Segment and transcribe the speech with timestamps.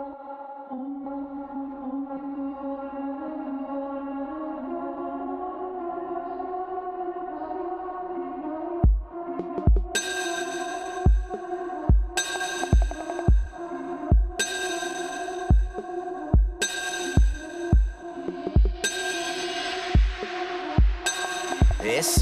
[0.00, 0.12] It's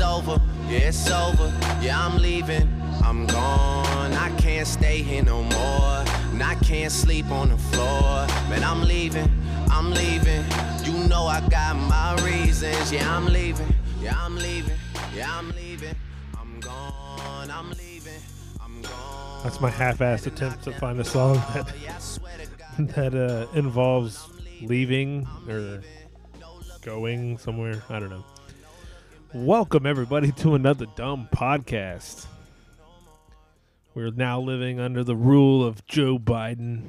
[0.01, 0.41] over,
[0.71, 1.53] it's over.
[1.83, 2.73] Yeah, I'm leaving.
[3.05, 4.15] I'm gone.
[4.15, 5.96] I can't stay here no more.
[6.37, 8.27] And I can't sleep on the floor.
[8.51, 9.27] Man, I'm leaving.
[9.71, 10.45] I'm leaving.
[10.85, 12.93] You know I got my reasons.
[12.93, 13.75] Yeah, I'm leaving.
[14.03, 14.77] Yeah, I'm leaving.
[15.15, 15.95] Yeah, I'm leaving.
[16.39, 17.51] I'm gone.
[17.51, 18.21] I'm leaving.
[18.61, 19.45] I'm gone.
[19.45, 22.89] That's my half-assed attempt to find a song that Yeah, I swear to God.
[22.97, 24.29] that uh, involves
[24.61, 25.81] leaving or
[26.83, 27.83] going somewhere.
[27.89, 28.27] I don't know.
[29.33, 32.27] Welcome everybody to another dumb podcast.
[33.97, 36.83] We're now living under the rule of Joe Biden.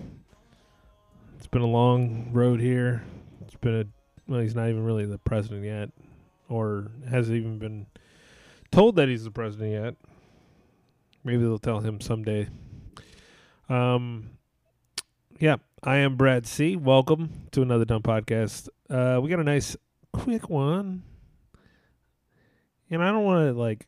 [1.38, 3.02] It's been a long road here.
[3.44, 3.86] It's been a
[4.28, 5.90] well, he's not even really the president yet,
[6.50, 7.86] or hasn't even been
[8.74, 9.96] told that he's the president yet.
[11.24, 12.50] Maybe they'll tell him someday.
[13.70, 14.32] Um,
[15.40, 16.76] yeah, I am Brad C.
[16.76, 18.68] Welcome to another dumb podcast.
[18.90, 19.78] Uh, we got a nice
[20.12, 21.04] quick one,
[22.90, 23.88] and I don't want to like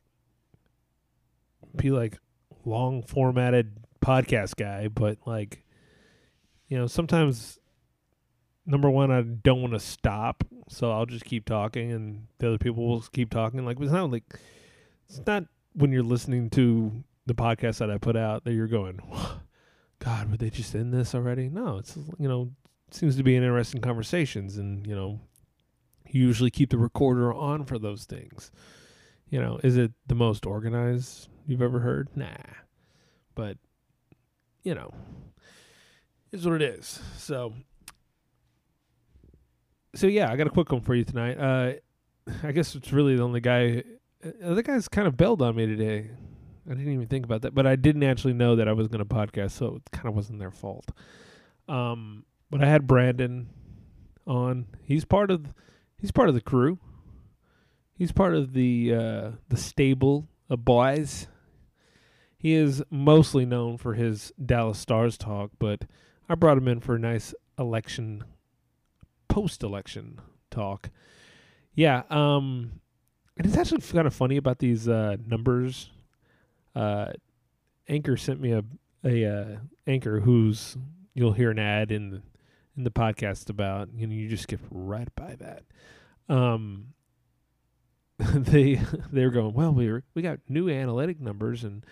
[1.75, 2.17] be like
[2.69, 5.63] long formatted podcast guy, but like
[6.67, 7.59] you know sometimes
[8.65, 12.57] number one I don't want to stop, so I'll just keep talking, and the other
[12.57, 13.65] people will keep talking.
[13.65, 14.23] Like it's not like
[15.07, 18.99] it's not when you're listening to the podcast that I put out that you're going.
[19.99, 21.49] God, would they just end this already?
[21.49, 22.51] No, it's you know
[22.91, 25.19] seems to be an interesting conversations, and you know
[26.07, 28.51] you usually keep the recorder on for those things.
[29.29, 32.09] You know, is it the most organized you've ever heard?
[32.15, 32.27] Nah,
[33.35, 33.57] but
[34.63, 34.91] you know,
[36.31, 36.99] is what it is.
[37.17, 37.53] So,
[39.95, 41.37] so yeah, I got a quick one for you tonight.
[41.37, 41.73] Uh,
[42.43, 43.83] I guess it's really the only guy.
[44.23, 46.09] Uh, the guy's kind of bailed on me today.
[46.69, 48.99] I didn't even think about that, but I didn't actually know that I was going
[48.99, 50.91] to podcast, so it kind of wasn't their fault.
[51.67, 53.49] Um, but I had Brandon
[54.27, 54.67] on.
[54.83, 55.53] He's part of
[55.99, 56.79] he's part of the crew.
[57.95, 61.27] He's part of the uh, the stable of boys.
[62.39, 65.83] He is mostly known for his Dallas Stars talk, but
[66.27, 68.23] I brought him in for a nice election
[69.27, 70.89] post election talk.
[71.75, 72.79] Yeah, um
[73.37, 75.91] and it's actually kind of funny about these uh, numbers
[76.75, 77.11] uh,
[77.87, 78.63] Anchor sent me a
[79.03, 79.57] a uh,
[79.87, 80.77] Anchor who's
[81.13, 82.21] you'll hear an ad in the,
[82.77, 83.89] in the podcast about.
[83.95, 85.63] You know, you just skip right by that.
[86.33, 86.93] Um,
[88.19, 88.75] they
[89.11, 89.73] they're going well.
[89.73, 91.85] We we got new analytic numbers and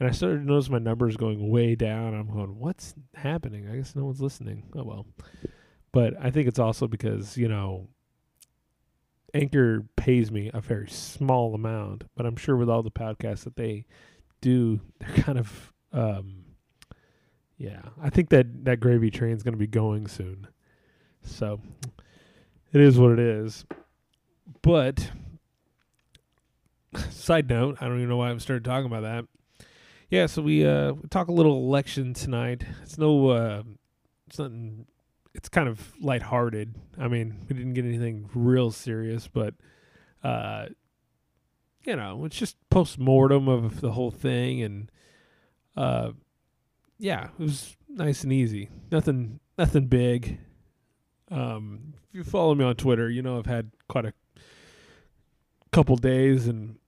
[0.00, 2.14] and I started to notice my numbers going way down.
[2.14, 3.68] I'm going, what's happening?
[3.68, 4.64] I guess no one's listening.
[4.74, 5.06] Oh well,
[5.92, 7.86] but I think it's also because you know
[9.34, 13.56] Anchor pays me a very small amount, but I'm sure with all the podcasts that
[13.56, 13.84] they
[14.40, 16.44] do, they're kind of um
[17.58, 17.82] yeah.
[18.02, 20.46] I think that that gravy train's going to be going soon.
[21.22, 21.60] So
[22.72, 23.66] it is what it is.
[24.62, 25.10] But
[27.10, 29.26] side note, I don't even know why I started talking about that.
[30.10, 32.64] Yeah, so we uh talk a little election tonight.
[32.82, 33.62] It's no uh
[34.26, 34.86] it's nothing
[35.34, 36.74] it's kind of lighthearted.
[36.98, 39.54] I mean, we didn't get anything real serious, but
[40.24, 40.66] uh
[41.86, 44.90] you know, it's just post mortem of the whole thing and
[45.76, 46.10] uh
[46.98, 48.68] yeah, it was nice and easy.
[48.90, 50.40] Nothing nothing big.
[51.30, 54.12] Um if you follow me on Twitter, you know I've had quite a
[55.70, 56.79] couple days and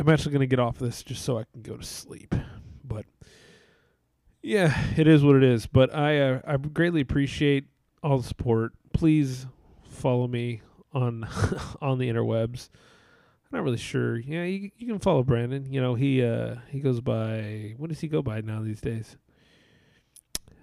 [0.00, 2.34] I'm actually going to get off this just so I can go to sleep.
[2.82, 3.04] But
[4.42, 5.66] yeah, it is what it is.
[5.66, 7.66] But I uh, I greatly appreciate
[8.02, 8.72] all the support.
[8.94, 9.46] Please
[9.90, 10.62] follow me
[10.94, 11.28] on
[11.82, 12.70] on the interwebs.
[13.52, 14.16] I'm not really sure.
[14.16, 15.70] Yeah, you you can follow Brandon.
[15.70, 19.18] You know he uh he goes by what does he go by now these days?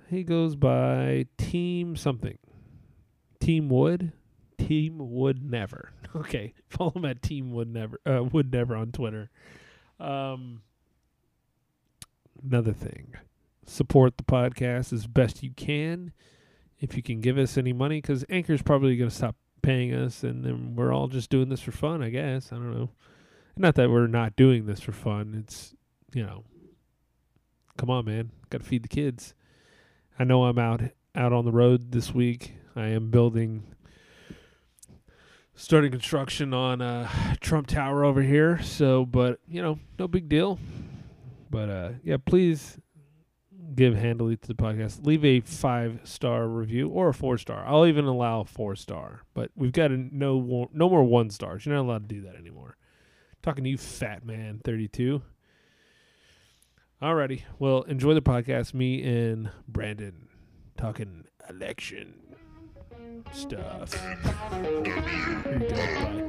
[0.09, 2.39] He goes by Team something.
[3.39, 4.13] Team Wood.
[4.57, 5.91] Team Would Never.
[6.15, 7.99] Okay, follow him at Team Would Never.
[8.03, 9.29] Uh, Wood Never on Twitter.
[9.99, 10.61] Um,
[12.43, 13.13] another thing,
[13.67, 16.13] support the podcast as best you can.
[16.79, 20.23] If you can give us any money, because Anchor's probably going to stop paying us,
[20.23, 22.01] and then we're all just doing this for fun.
[22.01, 22.89] I guess I don't know.
[23.55, 25.35] Not that we're not doing this for fun.
[25.37, 25.75] It's
[26.13, 26.45] you know,
[27.77, 29.35] come on, man, got to feed the kids.
[30.17, 30.81] I know I'm out
[31.13, 32.55] out on the road this week.
[32.75, 33.63] I am building
[35.57, 37.09] starting construction on uh
[37.41, 38.61] Trump Tower over here.
[38.61, 40.59] So, but you know, no big deal.
[41.49, 42.79] But uh yeah, please
[43.75, 47.65] give handily to the podcast, leave a five star review or a four star.
[47.67, 51.65] I'll even allow four star, but we've got to no no more one stars.
[51.65, 52.77] You're not allowed to do that anymore.
[53.41, 55.21] Talking to you, fat man, thirty two.
[57.01, 58.73] Alrighty, well, enjoy the podcast.
[58.73, 60.27] Me and Brandon
[60.77, 62.26] talking election
[63.33, 63.93] stuff.
[63.93, 65.67] Here you go.
[65.69, 66.23] Bye.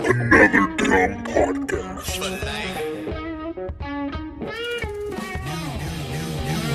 [0.00, 2.18] Another dumb podcast.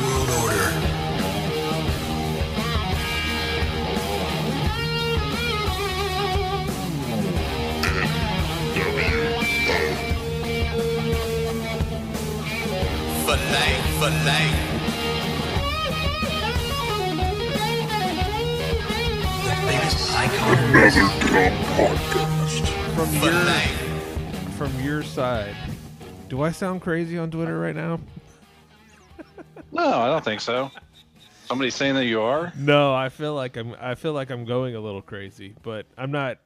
[0.02, 0.74] World order.
[19.84, 20.64] Filet, filet.
[20.72, 20.92] Another
[21.28, 22.68] dumb podcast.
[22.96, 24.52] From your Filet.
[24.58, 25.56] from your side,
[26.30, 28.00] do I sound crazy on Twitter right now?
[29.72, 30.72] No, I don't think so.
[31.48, 32.54] Somebody's saying that you are.
[32.58, 36.12] No, I feel like I'm I feel like I'm going a little crazy, but I'm
[36.12, 36.38] not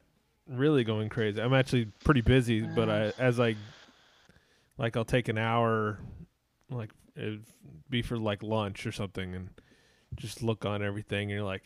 [0.49, 1.39] really going crazy.
[1.41, 3.55] I'm actually pretty busy, but I as I
[4.77, 5.99] like I'll take an hour
[6.71, 7.43] like it'd
[7.89, 9.49] be for like lunch or something and
[10.15, 11.63] just look on everything and you're like,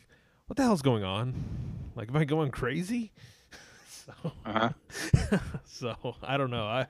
[0.52, 1.34] what the hell's going on?
[1.96, 3.14] Like am I going crazy?
[3.88, 5.38] so Uh-huh.
[5.66, 6.66] so I don't know.
[6.66, 6.88] I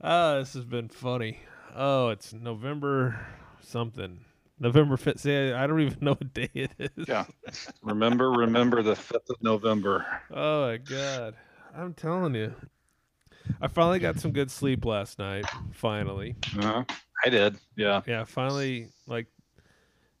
[0.00, 1.40] uh this has been funny.
[1.74, 3.18] Oh, it's November
[3.62, 4.20] something.
[4.60, 5.18] November fifth.
[5.18, 7.08] See, I don't even know what day it is.
[7.08, 7.24] Yeah.
[7.82, 10.06] Remember, remember the fifth of November.
[10.30, 11.34] Oh my god.
[11.76, 12.54] I'm telling you.
[13.60, 15.46] I finally got some good sleep last night.
[15.72, 16.36] Finally.
[16.56, 16.84] Uh-huh.
[17.24, 17.56] I did.
[17.74, 18.02] Yeah.
[18.06, 19.26] Yeah, finally like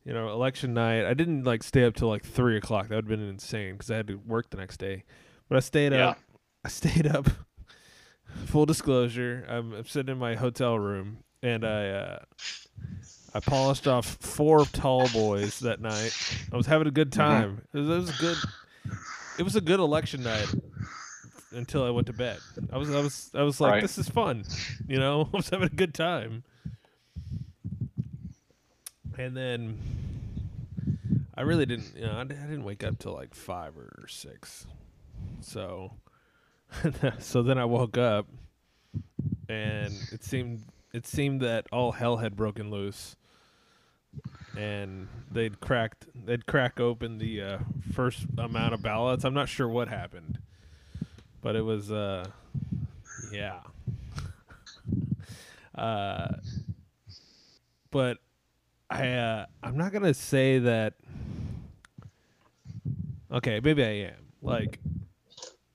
[0.04, 1.04] you know, election night.
[1.04, 2.88] I didn't like stay up till like three o'clock.
[2.88, 5.04] That would have been insane because I had to work the next day.
[5.48, 6.08] But I stayed Yeah.
[6.10, 6.18] up.
[6.64, 7.28] I stayed up.
[8.46, 12.18] Full disclosure, I'm, I'm sitting in my hotel room and I uh,
[13.34, 16.16] I polished off four tall boys that night.
[16.50, 17.60] I was having a good time.
[17.74, 18.38] It, was, it was a good.
[19.38, 20.46] It was a good election night
[21.52, 22.38] until I went to bed.
[22.72, 23.82] I was I was I was like, Right.
[23.82, 24.44] this is fun,
[24.88, 25.28] you know.
[25.34, 26.42] I was having a good time.
[29.18, 29.78] And then
[31.34, 34.66] I really didn't, you know, I, didn't wake up till like five or six.
[35.40, 35.92] So,
[37.18, 38.26] so then I woke up,
[39.48, 43.16] and it seemed it seemed that all hell had broken loose,
[44.56, 47.58] and they'd cracked they'd crack open the uh,
[47.92, 49.24] first amount of ballots.
[49.24, 50.38] I'm not sure what happened,
[51.40, 52.26] but it was uh,
[53.32, 53.60] yeah.
[55.74, 56.34] uh,
[57.90, 58.18] but
[58.92, 60.94] I uh, I'm not gonna say that.
[63.30, 64.26] Okay, maybe I am.
[64.42, 64.80] Like,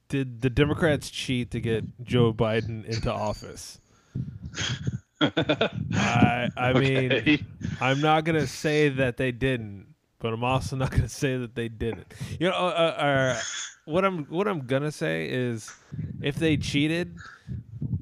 [0.09, 3.79] did the Democrats cheat to get Joe Biden into office?
[5.19, 7.45] I I mean,
[7.81, 11.69] I'm not gonna say that they didn't, but I'm also not gonna say that they
[11.69, 12.13] didn't.
[12.39, 13.39] You know, uh, uh, uh,
[13.85, 15.71] what I'm what I'm gonna say is,
[16.21, 17.15] if they cheated,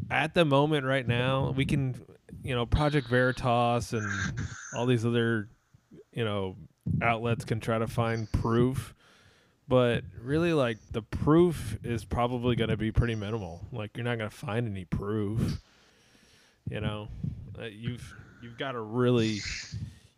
[0.10, 1.96] at the moment right now, we can,
[2.46, 4.08] you know, Project Veritas and
[4.76, 5.50] all these other,
[6.14, 6.56] you know,
[7.02, 8.94] outlets can try to find proof.
[9.68, 13.66] But really, like the proof is probably going to be pretty minimal.
[13.72, 15.60] Like you're not going to find any proof.
[16.70, 17.08] You know,
[17.60, 18.14] uh, you've
[18.44, 19.40] you've got to really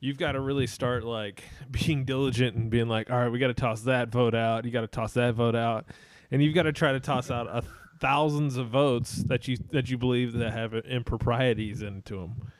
[0.01, 3.47] you've got to really start like being diligent and being like, all right, we got
[3.47, 4.65] to toss that vote out.
[4.65, 5.85] You got to toss that vote out,
[6.29, 7.63] and you've got to try to toss out a
[7.99, 12.51] thousands of votes that you that you believe that have improprieties into them.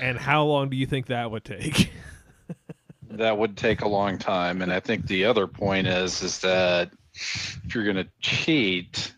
[0.00, 1.90] And how long do you think that would take?
[3.10, 4.62] that would take a long time.
[4.62, 9.14] And I think the other point is is that if you're going to cheat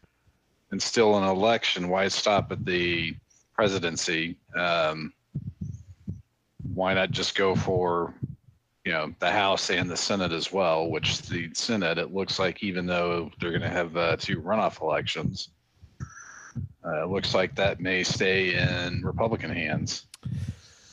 [0.71, 3.15] and still an election, why stop at the
[3.55, 4.37] presidency?
[4.57, 5.13] Um,
[6.75, 8.15] why not just go for
[8.87, 10.89] you know the House and the Senate as well?
[10.89, 14.81] Which the Senate, it looks like, even though they're going to have uh, two runoff
[14.81, 15.49] elections,
[16.85, 20.07] uh, it looks like that may stay in Republican hands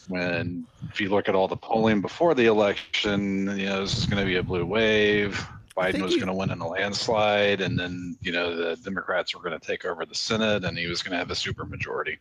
[0.07, 4.07] when if you look at all the polling before the election, you know, this is
[4.07, 5.45] going to be a blue wave.
[5.77, 9.41] Biden was going to win in a landslide, and then you know the Democrats were
[9.41, 12.17] going to take over the Senate, and he was going to have a supermajority.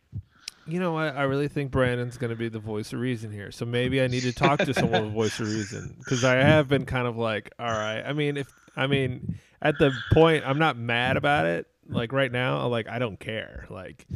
[0.65, 3.51] You know, I, I really think Brandon's going to be the voice of reason here.
[3.51, 6.67] So maybe I need to talk to someone with voice of reason because I have
[6.67, 8.01] been kind of like, all right.
[8.01, 11.67] I mean, if I mean, at the point, I'm not mad about it.
[11.89, 13.67] Like right now, like I don't care.
[13.69, 14.07] Like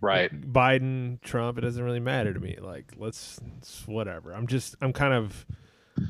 [0.00, 0.52] Right.
[0.52, 2.56] Biden, Trump, it doesn't really matter to me.
[2.60, 3.40] Like let's
[3.86, 4.32] whatever.
[4.32, 5.46] I'm just I'm kind of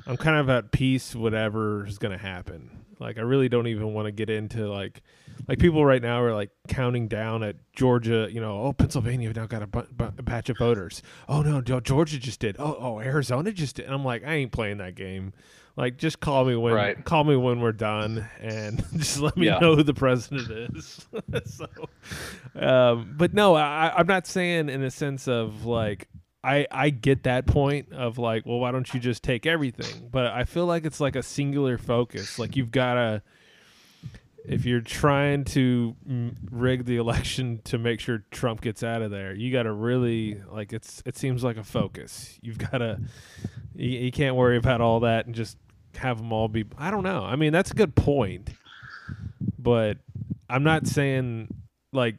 [0.07, 1.15] I'm kind of at peace.
[1.15, 2.85] Whatever is going to happen.
[2.99, 5.03] Like I really don't even want to get into like
[5.47, 8.29] like people right now are like counting down at Georgia.
[8.31, 11.03] You know, oh Pennsylvania now got a, bu- bu- a batch of voters.
[11.29, 12.57] Oh no, Georgia just did.
[12.59, 13.85] Oh oh Arizona just did.
[13.87, 15.33] And I'm like I ain't playing that game.
[15.77, 17.05] Like just call me when Right.
[17.05, 19.59] call me when we're done and just let me Yeah.
[19.61, 21.07] know who the president is.
[21.45, 21.67] so,
[22.57, 26.09] um, but no, I, I'm not saying in a sense of like
[26.43, 30.09] I I get that point of like, well, why don't you just take everything?
[30.11, 32.39] But I feel like it's like a singular focus.
[32.39, 33.23] Like you've got to
[34.49, 35.95] if you're trying to
[36.51, 40.41] rig the election to make sure Trump gets out of there, you got to really
[40.51, 41.03] like it's.
[41.07, 42.39] It seems like a focus.
[42.43, 42.99] You've got to.
[43.75, 45.57] You, you can't worry about all that and just
[45.97, 46.65] have them all be.
[46.79, 47.23] I don't know.
[47.25, 48.51] I mean, that's a good point,
[49.59, 49.99] but
[50.49, 51.49] I'm not saying
[51.93, 52.17] like.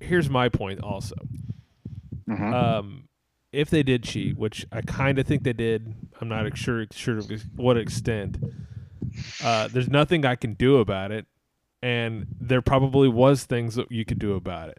[0.00, 0.80] Here's my point.
[0.80, 1.14] Also,
[2.28, 2.52] Mhm.
[2.52, 3.04] um,
[3.52, 7.20] if they did cheat, which I kind of think they did, I'm not sure sure
[7.20, 8.38] to what extent.
[9.42, 11.26] Uh, there's nothing I can do about it,
[11.82, 14.78] and there probably was things that you could do about it,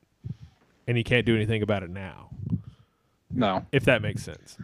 [0.88, 2.30] and you can't do anything about it now.
[3.32, 4.58] no, If that makes sense.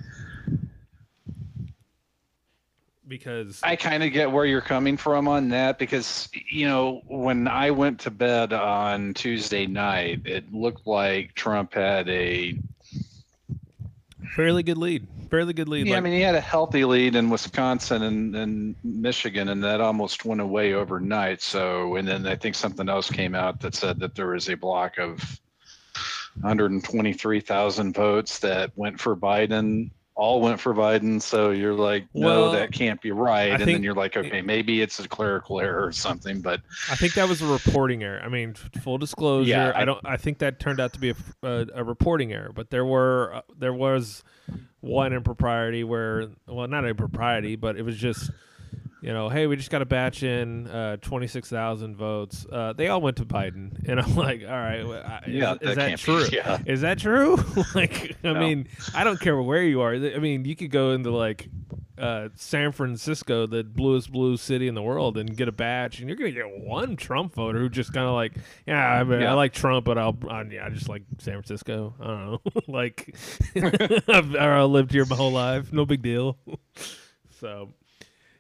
[3.08, 7.48] Because I kind of get where you're coming from on that because you know when
[7.48, 12.58] I went to bed on Tuesday night, it looked like Trump had a
[14.36, 15.88] fairly good lead, fairly good lead.
[15.88, 15.98] yeah.
[15.98, 20.26] I mean, he had a healthy lead in Wisconsin and, and Michigan, and that almost
[20.26, 21.42] went away overnight.
[21.42, 24.56] So, and then I think something else came out that said that there was a
[24.56, 25.40] block of
[26.42, 29.92] 123,000 votes that went for Biden.
[30.16, 31.22] All went for Biden.
[31.22, 33.50] So you're like, no, Well, that can't be right.
[33.52, 36.40] and think- then you're like, okay, maybe it's a clerical error or something.
[36.42, 38.22] But I think that was a reporting error.
[38.24, 40.00] I mean, full disclosure, Yeah, I, I- don't.
[40.06, 43.42] I think that turned out to be a a reporting error, but there were uh,
[43.60, 44.24] there was
[44.80, 48.30] one impropriety where, well, not impropriety, but it was just,
[49.06, 52.46] you know, hey, we just got a batch in uh, twenty six thousand votes.
[52.52, 55.54] Uh, they all went to Biden, and I'm like, all right, well, I- is, Yeah,
[55.54, 56.26] is that that can't be- true?
[56.32, 56.58] yeah.
[56.66, 57.38] Is that true?
[57.76, 58.40] like, I No.
[58.40, 59.94] mean, I don't care where you are.
[59.94, 61.48] I mean, you could go into like
[62.00, 66.10] uh, San Francisco, the bluest blue city in the world, and get a batch, and
[66.10, 68.34] you're gonna get one Trump voter who just kind of like,
[68.66, 71.94] yeah, I, mean, I like Trump, but I'll, I, yeah, I just like San Francisco.
[72.02, 73.16] I don't know, like,
[74.10, 76.38] I've, I lived here my whole life, no big deal.
[77.40, 77.70] so,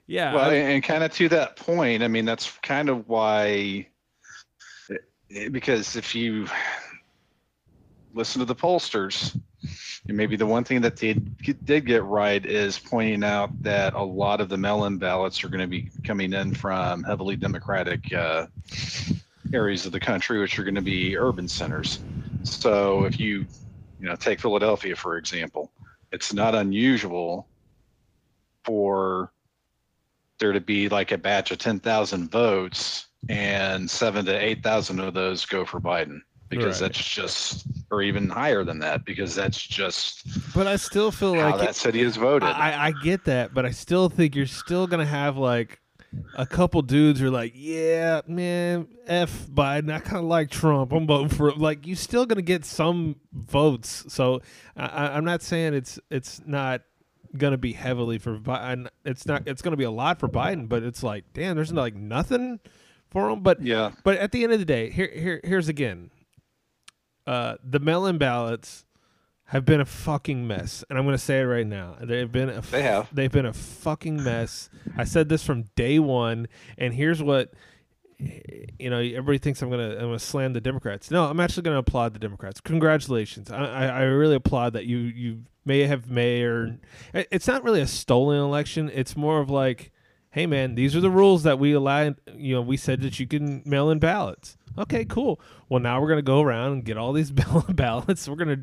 [0.07, 3.87] yeah, well, I- and kind of to that point, I mean, that's kind of why,
[5.31, 6.47] eh, because if you
[8.13, 9.39] listen to the pollsters,
[10.07, 14.03] and maybe the one thing that they did get right is pointing out that a
[14.03, 18.45] lot of the mail-in ballots are going to be coming in from heavily Democratic uh,
[19.53, 21.99] areas of the country, which are going to be urban centers.
[22.43, 23.45] So if you,
[23.99, 25.71] you know, take Philadelphia for example,
[26.11, 27.47] it's not unusual
[28.63, 29.31] for
[30.39, 35.45] there to be like a batch of 10,000 votes and seven to 8,000 of those
[35.45, 36.87] go for Biden because Right.
[36.93, 41.51] that's just, or even higher than that because that's just but I still feel how
[41.51, 42.47] like that it- city is voted.
[42.49, 45.79] I, I get that, but I still think you're still gonna have like
[46.37, 49.91] a couple dudes who are like, yeah, man, f Biden.
[49.91, 50.93] I kind of like Trump.
[50.93, 51.59] I'm voting for him.
[51.59, 51.85] like.
[51.87, 54.05] you're still gonna get some votes.
[54.13, 54.41] So
[54.77, 56.83] I, I'm not saying it's it's not
[57.37, 58.87] gonna be heavily for Biden.
[59.03, 59.47] It's not.
[59.47, 62.59] It's gonna be a lot for Biden, but it's like, damn, there's like nothing
[63.09, 63.41] for him.
[63.41, 63.91] But yeah.
[64.03, 66.11] but at the end of the day, here, here here's again.
[67.27, 68.85] Uh, the mail-in ballots
[69.45, 71.95] have been a fucking mess, and I'm going to say it right now.
[72.01, 73.07] They've been a f- They have.
[73.13, 74.69] They've been a fucking mess.
[74.97, 77.53] I said this from day one, and here's what
[78.19, 78.99] you know.
[78.99, 81.11] Everybody thinks I'm gonna I'm gonna slam the Democrats.
[81.11, 82.61] No, I'm actually gonna applaud the Democrats.
[82.61, 83.51] Congratulations.
[83.51, 86.77] I I, I really applaud that you you may have mayor.
[87.13, 88.89] It's not really a stolen election.
[88.93, 89.91] It's more of like
[90.31, 92.17] hey man, these are the rules that we allowed.
[92.35, 94.57] You know, we said that you can mail in ballots.
[94.77, 95.39] Okay, cool.
[95.69, 98.27] Well, now we're gonna go around and get all these ball- ballots.
[98.27, 98.57] We're gonna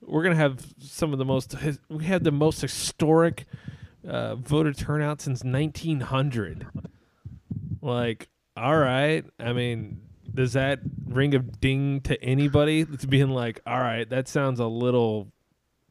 [0.00, 1.54] we're gonna have some of the most.
[1.88, 3.46] We had the most historic
[4.08, 6.66] uh, voter turnout since 1900.
[7.82, 9.24] Like, all right.
[9.38, 10.00] I mean,
[10.32, 12.82] does that ring a ding to anybody?
[12.82, 15.32] That's being like, all right, that sounds a little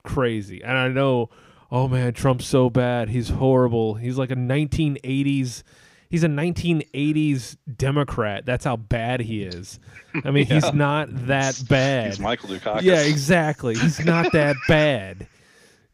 [0.04, 0.64] crazy.
[0.64, 1.30] And I know,
[1.72, 3.10] oh man, Trump's so bad.
[3.10, 3.96] He's horrible.
[3.96, 5.64] He's like a 1980s.
[6.10, 8.46] He's a 1980s Democrat.
[8.46, 9.80] That's how bad he is.
[10.24, 12.08] I mean, he's not that bad.
[12.08, 12.84] He's Michael Dukakis.
[12.84, 13.76] Yeah, exactly.
[13.76, 15.28] He's not that bad.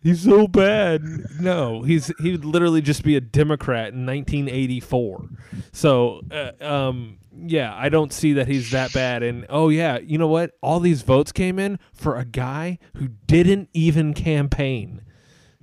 [0.04, 1.04] He's so bad.
[1.40, 5.30] No, he's he would literally just be a Democrat in 1984.
[5.72, 9.22] So, uh, um, yeah, I don't see that he's that bad.
[9.22, 10.58] And oh yeah, you know what?
[10.62, 15.02] All these votes came in for a guy who didn't even campaign.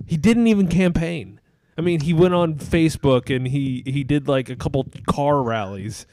[0.05, 1.41] He didn't even campaign.
[1.77, 6.05] I mean, he went on Facebook and he he did like a couple car rallies,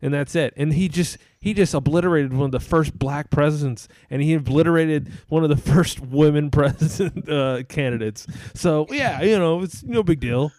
[0.00, 0.54] and that's it.
[0.56, 5.12] And he just he just obliterated one of the first black presidents, and he obliterated
[5.28, 8.26] one of the first women president uh, candidates.
[8.54, 10.52] So yeah, you know, it's no big deal.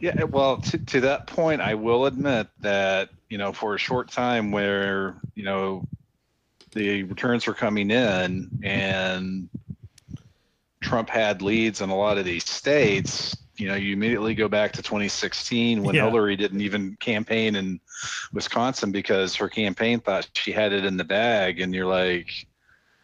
[0.00, 4.10] Yeah, well, to, to that point, I will admit that you know for a short
[4.10, 5.86] time where you know
[6.72, 9.48] the returns were coming in and
[10.80, 13.36] Trump had leads in a lot of these states.
[13.56, 16.06] You know, you immediately go back to 2016 when Yeah.
[16.06, 17.80] Hillary didn't even campaign in
[18.32, 22.46] Wisconsin because her campaign thought she had it in the bag, and you're like,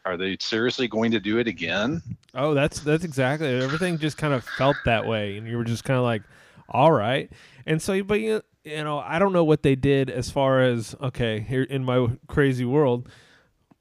[0.05, 2.03] are they seriously going to do it again?
[2.35, 3.99] Oh, that's that's exactly everything.
[3.99, 6.23] Just kind of felt that way, and you were just kind of like,
[6.69, 7.31] all right.
[7.67, 10.95] And so, but you you know, I don't know what they did as far as
[11.01, 13.09] okay here in my crazy world.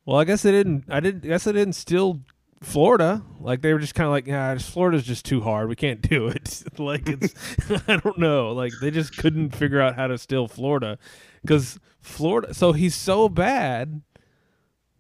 [0.06, 0.86] Well, I guess they didn't.
[0.90, 1.26] I didn't.
[1.26, 2.22] I guess they didn't steal
[2.62, 3.24] Florida.
[3.40, 5.70] Like they were just kind of like, yeah, Florida's just too hard.
[5.70, 6.64] We can't do it.
[6.80, 7.34] like it's,
[7.88, 8.52] I don't know.
[8.52, 10.98] Like they just couldn't figure out how to steal Florida,
[11.42, 12.54] because Florida.
[12.54, 14.02] So he's so bad,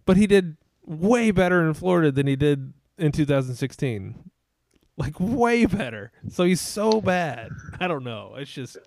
[0.05, 4.31] but he did way better in Florida than he did in 2016.
[4.97, 6.11] Like way better.
[6.29, 7.51] So he's so bad.
[7.79, 8.35] I don't know.
[8.35, 8.77] It's just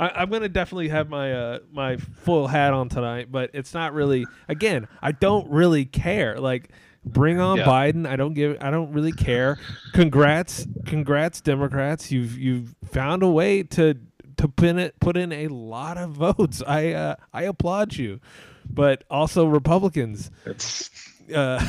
[0.00, 3.92] I, I'm gonna definitely have my uh, my full hat on tonight, but it's not
[3.92, 4.26] really.
[4.48, 6.40] Again, I don't really care.
[6.40, 6.70] Like
[7.04, 7.64] bring on Yeah.
[7.66, 8.06] Biden.
[8.06, 8.56] I don't give.
[8.60, 9.58] I don't really care.
[9.92, 12.10] Congrats, congrats, Democrats.
[12.12, 13.94] You've you've found a way to
[14.36, 16.62] to pin it put in a lot of votes.
[16.66, 18.20] I uh, I applaud you,
[18.68, 20.30] but also Republicans.
[20.46, 20.90] It's
[21.32, 21.60] Uh,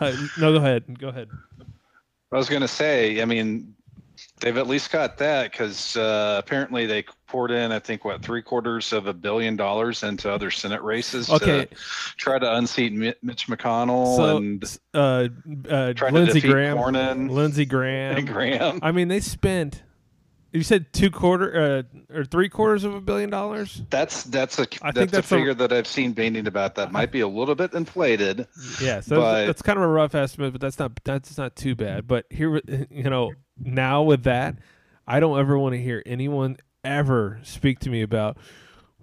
[0.38, 0.98] no, go ahead.
[0.98, 1.28] Go ahead.
[2.32, 3.74] I was going to say, I mean,
[4.40, 8.42] they've at least got that because uh, apparently they poured in, I think, what three
[8.42, 11.66] quarters of a billion dollars into other Senate races Okay.
[11.66, 11.74] to
[12.16, 15.28] try to unseat Mitch McConnell So, and uh,
[15.68, 18.16] uh, Lindsey Graham, Cornyn Lindsey Graham.
[18.18, 18.78] and Graham.
[18.82, 19.82] I mean, they spent.
[20.54, 23.82] You said two quarter uh, or three quarters of a billion dollars.
[23.90, 26.76] That's that's a I that's, think that's a- a figure that I've seen bandied about.
[26.76, 28.46] That might be a little bit inflated.
[28.80, 31.74] Yeah, so But- that's kind of a rough estimate, but that's not that's not too
[31.74, 32.06] bad.
[32.06, 34.54] But here, you know, now with that,
[35.08, 38.36] I don't ever want to hear anyone ever speak to me about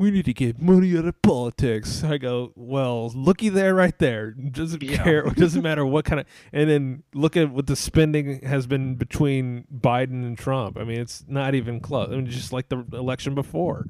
[0.01, 2.03] we need to get money out of politics.
[2.03, 4.31] I go, well, looky there, right there.
[4.31, 5.03] Doesn't Yeah.
[5.03, 5.19] care.
[5.27, 6.25] It doesn't matter what kind of.
[6.51, 10.77] And then look at what the spending has been between Biden and Trump.
[10.77, 12.09] I mean, it's not even close.
[12.11, 13.85] I mean, just like the election before.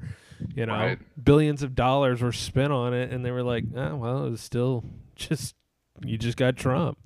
[0.54, 0.98] You know, Right.
[1.24, 4.40] billions of dollars were spent on it, and they were like, oh, well, it was
[4.40, 4.84] still
[5.16, 5.54] just
[6.04, 6.98] you just got Trump.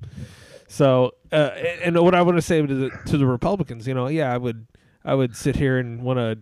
[0.69, 3.95] So, uh, and and what I want to say to the to the Republicans, you
[3.95, 4.67] know, yeah, I would
[5.05, 6.39] I would sit here and want to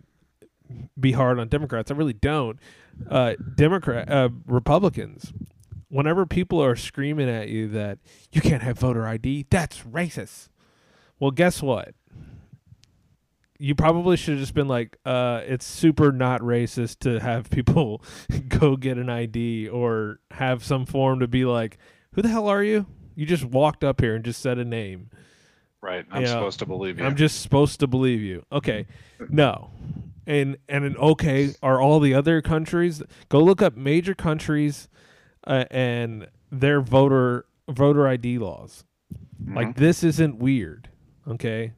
[0.99, 1.91] be hard on Democrats.
[1.91, 2.59] I really don't.
[3.09, 5.33] Uh, Democrat uh, Republicans,
[5.89, 7.99] whenever people are screaming at you that
[8.33, 10.49] you can't have voter ID, that's racist.
[11.19, 11.95] Well, guess what?
[13.59, 18.03] You probably should have just been like, uh, it's super not racist to have people
[18.49, 21.79] go get an ID or have some form to be like,
[22.13, 22.87] who the hell are you?
[23.15, 25.09] You just walked up here and just said a name.
[25.81, 26.05] Right.
[26.11, 26.29] I'm Yeah.
[26.29, 27.05] supposed to believe you.
[27.05, 28.45] I'm just supposed to believe you.
[28.51, 28.87] Okay.
[29.29, 29.71] No.
[30.27, 34.89] And and an okay are all the other countries go look up major countries
[35.47, 38.85] uh, and their voter voter ID laws.
[39.43, 39.57] Mm-hmm.
[39.57, 40.89] Like this isn't weird.
[41.29, 41.73] Okay?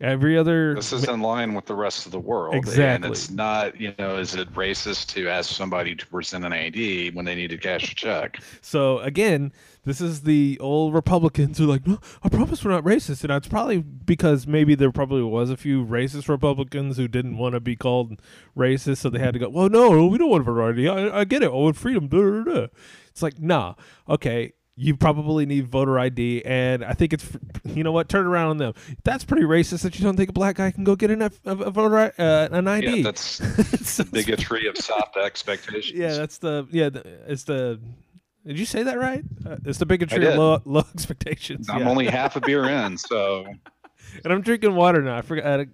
[0.00, 2.54] Every other this is in line with the rest of the world.
[2.54, 2.84] Exactly.
[2.84, 7.12] And it's not, you know, is it racist to ask somebody to present an ID
[7.12, 8.40] when they need to cash a check?
[8.60, 9.52] So again,
[9.84, 13.32] this is the old Republicans who are like, no, I promise we're not racist, and
[13.32, 17.60] it's probably because maybe there probably was a few racist Republicans who didn't want to
[17.60, 18.20] be called
[18.56, 20.88] racist, so they had to go, well, no, we don't want variety.
[20.88, 21.50] I, I get it.
[21.50, 22.08] Oh, and freedom.
[23.08, 23.74] It's like, nah,
[24.08, 24.52] okay.
[24.78, 27.26] You probably need voter ID, and I think it's,
[27.64, 28.10] you know what?
[28.10, 28.74] Turn around on them.
[29.04, 31.30] That's pretty racist that you don't think a black guy can go get an, a,
[31.46, 32.96] a voter uh, an ID.
[32.98, 33.40] Yeah, that's
[33.90, 35.98] So- bigotry of soft expectations.
[35.98, 36.90] yeah, that's the yeah.
[36.90, 37.80] The, it's the.
[38.46, 39.24] Did you say that right?
[39.46, 41.68] Uh, it's the bigotry of low, low expectations.
[41.70, 41.88] I'm yeah.
[41.88, 43.46] only half a beer in, so
[44.24, 45.16] and I'm drinking water now.
[45.16, 45.60] I forgot.
[45.60, 45.66] I,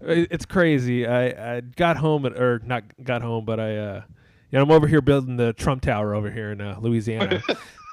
[0.00, 1.06] it's crazy.
[1.06, 4.02] I, I got home at, or not got home, but I uh,
[4.50, 7.42] yeah, I'm over here building the Trump Tower over here in uh, Louisiana,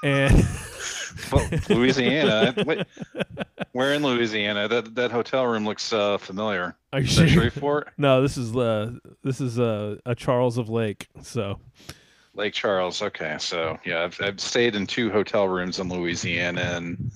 [0.06, 0.46] and
[1.32, 2.54] well, Louisiana.
[2.64, 2.86] Wait,
[3.72, 4.68] where in Louisiana?
[4.68, 6.76] That that hotel room looks uh, familiar.
[6.92, 7.26] are you sure?
[7.26, 7.88] Shreveport?
[7.98, 8.92] No, this is uh,
[9.22, 11.08] this is uh, a Charles of Lake.
[11.22, 11.58] So
[12.34, 13.02] Lake Charles.
[13.02, 17.10] Okay, so yeah, I've, I've stayed in two hotel rooms in Louisiana, and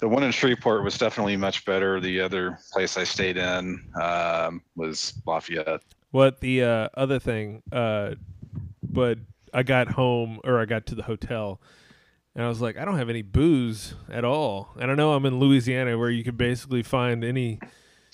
[0.00, 2.00] the one in Shreveport was definitely much better.
[2.00, 5.82] The other place I stayed in um, was Lafayette.
[6.12, 8.14] What the uh, other thing, uh,
[8.82, 9.18] but
[9.52, 11.60] I got home or I got to the hotel
[12.34, 14.70] and I was like, I don't have any booze at all.
[14.80, 17.58] And I know I'm in Louisiana where you could basically find any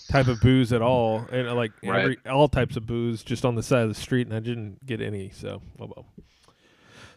[0.08, 2.00] type of booze at all, and like Right.
[2.02, 4.84] every all types of booze just on the side of the street, and I didn't
[4.86, 5.30] get any.
[5.30, 6.06] So, oh well.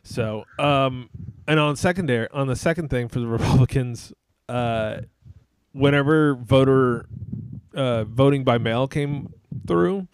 [0.03, 1.09] So, um,
[1.47, 4.13] and on secondary, on the second thing for the Republicans,
[4.47, 5.01] uh,
[5.73, 7.05] whenever voter
[7.75, 9.33] uh, voting by mail came
[9.67, 10.07] through,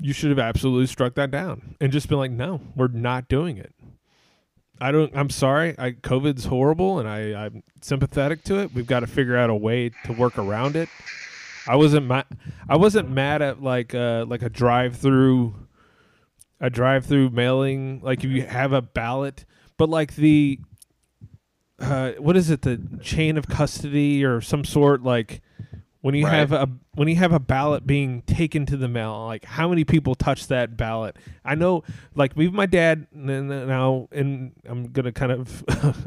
[0.00, 3.58] you should have absolutely struck that down and just been like, no, we're not doing
[3.58, 3.72] it.
[4.80, 5.14] I don't.
[5.16, 5.74] I'm sorry.
[5.78, 8.72] I COVID's horrible, and I, I'm sympathetic to it.
[8.74, 10.88] We've got to figure out a way to work around it.
[11.66, 12.26] I wasn't mad.
[12.68, 15.54] I wasn't mad at like uh like a drive-through,
[16.60, 18.00] a drive-through mailing.
[18.02, 19.44] Like if you have a ballot,
[19.76, 20.60] but like the,
[21.78, 22.62] uh, what is it?
[22.62, 25.02] The chain of custody or some sort.
[25.02, 25.42] Like
[26.08, 26.36] when you Right.
[26.38, 29.26] have a when you have a ballot being taken to the mail.
[29.26, 31.16] Like how many people touch that ballot?
[31.44, 31.84] I know.
[32.14, 35.62] Like even my dad now, and I'm gonna kind of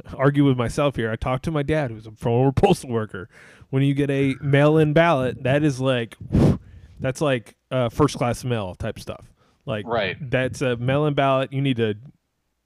[0.18, 1.12] argue with myself here.
[1.12, 3.30] I talked to my dad, who's a former postal worker.
[3.70, 6.18] When you get a mail-in ballot, that is like,
[7.00, 9.32] that's like uh, first-class mail type stuff.
[9.68, 10.18] Like Right.
[10.32, 11.54] that's a mail-in ballot.
[11.54, 11.94] You need to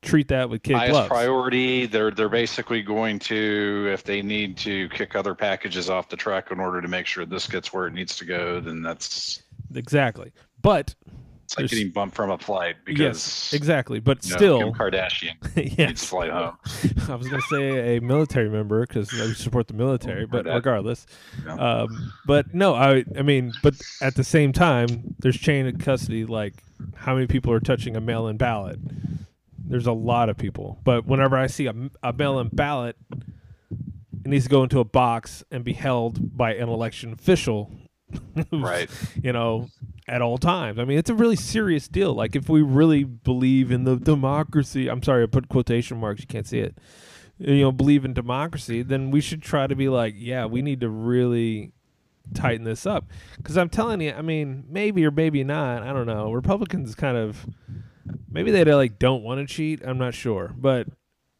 [0.05, 1.09] treat that with kid highest gloves.
[1.09, 1.85] priority.
[1.85, 6.51] They're they're basically going to if they need to kick other packages off the truck
[6.51, 10.31] in order to make sure this gets where it needs to go, then that's Exactly.
[10.61, 10.95] But
[11.45, 13.99] it's like getting bumped from a flight because yes, exactly.
[13.99, 16.01] But you know, still, Kim Kardashian needs yes.
[16.01, 16.57] to fly home.
[17.09, 20.55] I was gonna say a military member because we support the military, but that.
[20.55, 21.05] regardless,
[21.47, 26.25] um, but no, I I mean, but at the same time, there's chain of custody.
[26.25, 26.55] Like,
[26.95, 28.79] how many people are touching a mail-in ballot?
[29.67, 30.79] There's a lot of people.
[30.83, 31.73] But whenever I see a,
[32.03, 36.69] a mail-in ballot, it needs to go into a box and be held by an
[36.69, 37.71] election official.
[38.51, 38.89] Right.
[39.21, 39.67] You know,
[40.07, 40.79] at all times.
[40.79, 42.13] I mean, it's a really serious deal.
[42.13, 46.21] Like, if we really believe in the democracy, I'm sorry, I put quotation marks.
[46.21, 46.77] You can't see it.
[47.37, 50.79] You know, believe in democracy, then we should try to be like, yeah, we need
[50.81, 51.73] to really
[52.33, 53.09] tighten this up.
[53.37, 55.83] Because I'm telling you, I mean, maybe or maybe not.
[55.83, 56.31] I don't know.
[56.31, 57.45] Republicans kind of
[58.29, 59.81] maybe they like don't want to cheat.
[59.85, 60.87] I'm not sure, but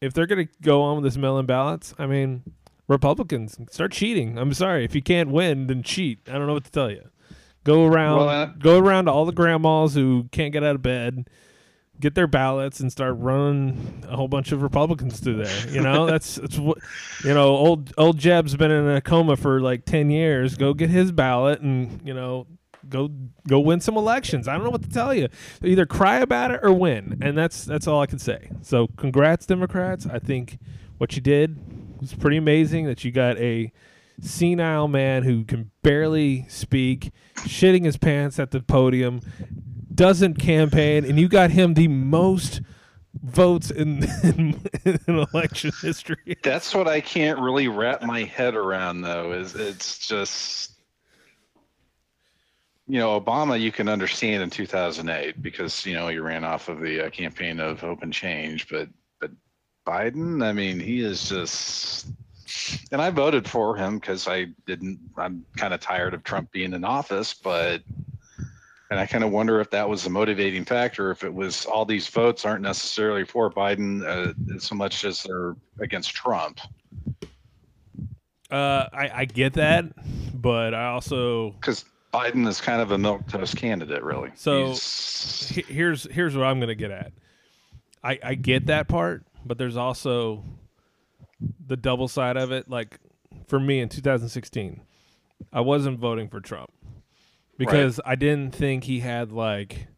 [0.00, 2.42] if they're gonna go on with this mail-in ballots, I mean,
[2.88, 4.38] Republicans start cheating.
[4.38, 6.20] I'm sorry if you can't win, then cheat.
[6.28, 7.08] I don't know what to tell you.
[7.64, 10.82] Go around, Well, uh, go around to all the grandmas who can't get out of
[10.82, 11.28] bed,
[11.98, 15.68] get their ballots, and start running a whole bunch of Republicans through there.
[15.68, 16.78] You know, that's that's what
[17.24, 17.56] you know.
[17.56, 20.54] Old old Jeb's been in a coma for like ten years.
[20.56, 22.46] Go get his ballot, and you know,
[22.88, 23.10] go
[23.48, 24.48] go win some elections.
[24.48, 25.28] I don't know what to tell you.
[25.62, 28.50] Either cry about it or win, and that's that's all I can say.
[28.62, 30.06] So, congrats, Democrats.
[30.06, 30.58] I think
[30.98, 32.86] what you did was pretty amazing.
[32.86, 33.72] That you got a
[34.20, 39.20] senile man who can barely speak, shitting his pants at the podium,
[39.94, 42.60] doesn't campaign, and you got him the most
[43.22, 46.36] votes in in, in election history.
[46.42, 50.75] That's what I can't really wrap my head around though, is it's just
[52.88, 56.80] you know, Obama you can understand in 2008 because you know he ran off of
[56.80, 58.88] the uh, campaign of open change, but
[59.20, 59.30] but
[59.86, 62.08] Biden, I mean, he is just
[62.92, 66.72] and I voted for him because I didn't I'm kind of tired of Trump being
[66.72, 67.82] in office, but
[68.90, 71.84] and I kind of wonder if that was the motivating factor, if it was all
[71.84, 76.60] these votes aren't necessarily for Biden uh, so much as they're against Trump.
[78.48, 79.86] Uh, I I get that,
[80.40, 81.84] but I also because
[82.16, 84.30] Biden is kind of a milquetoast candidate, really.
[84.36, 84.74] So-
[85.54, 87.12] he- here's here's what I'm gonna get at.
[88.02, 90.44] I I get that part, but there's also
[91.66, 92.68] the double side of it.
[92.70, 92.98] Like
[93.48, 94.80] for me in 2016,
[95.52, 96.70] I wasn't voting for Trump
[97.58, 99.88] because I didn't think he had like.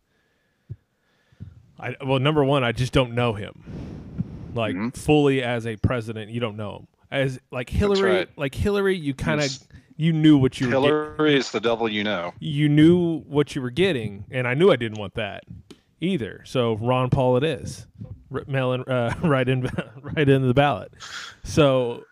[1.81, 4.97] I well, number one, I just don't know him, like Mhm.
[4.97, 6.31] fully as a president.
[6.31, 8.11] You don't know him as like Hillary.
[8.11, 8.29] right.
[8.37, 9.57] Like Hillary, you kind of
[9.99, 10.73] you knew what you were.
[10.73, 12.33] Hillary is the devil you know.
[12.39, 15.43] you knew what you were getting, and I knew I didn't want that
[16.01, 16.43] either.
[16.47, 17.87] So Ron Paul, it is
[18.33, 19.69] R- uh, right in,
[20.01, 20.93] right into the ballot.
[21.43, 22.05] So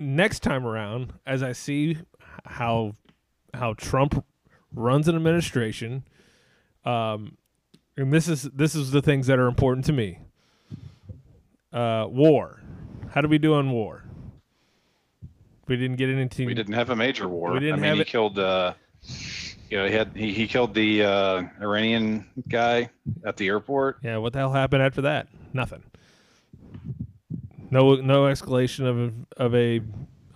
[0.00, 1.98] next time around, as I see
[2.44, 2.94] how
[3.54, 4.24] how Trump
[4.72, 6.04] runs an administration,
[6.86, 7.36] um,
[7.96, 10.20] and this is this is the things that are important to me.
[11.70, 12.62] Uh, war.
[13.10, 14.04] How do we do on war?
[15.68, 16.46] We didn't get into.
[16.46, 17.52] We didn't have a major war.
[17.52, 18.38] We didn't I mean, have he it- killed.
[18.38, 18.72] Uh,
[19.70, 22.88] you know, he had he, he killed the uh, Iranian guy
[23.24, 23.98] at the airport.
[24.02, 25.28] Yeah, what the hell happened after that?
[25.52, 25.82] Nothing.
[27.70, 29.80] No, no escalation of of a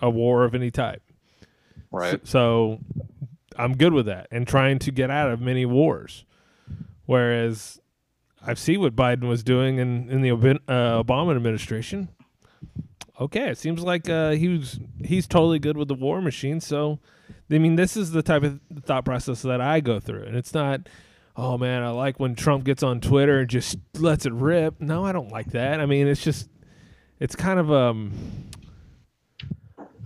[0.00, 1.02] a war of any type.
[1.90, 2.26] Right.
[2.26, 2.80] So,
[3.56, 6.24] I'm good with that and trying to get out of many wars.
[7.06, 7.80] Whereas
[8.46, 12.08] I see what Biden was doing in in the uh, Obama administration.
[13.22, 16.60] Okay, it seems like uh, he was he's totally good with the war machine.
[16.60, 16.98] So,
[17.50, 20.54] I mean, this is the type of thought process that I go through, and it's
[20.54, 20.88] not.
[21.34, 24.80] Oh man, I like when Trump gets on Twitter and just lets it rip.
[24.80, 25.80] No, I don't like that.
[25.80, 26.48] I mean, it's just,
[27.20, 28.12] it's kind of um.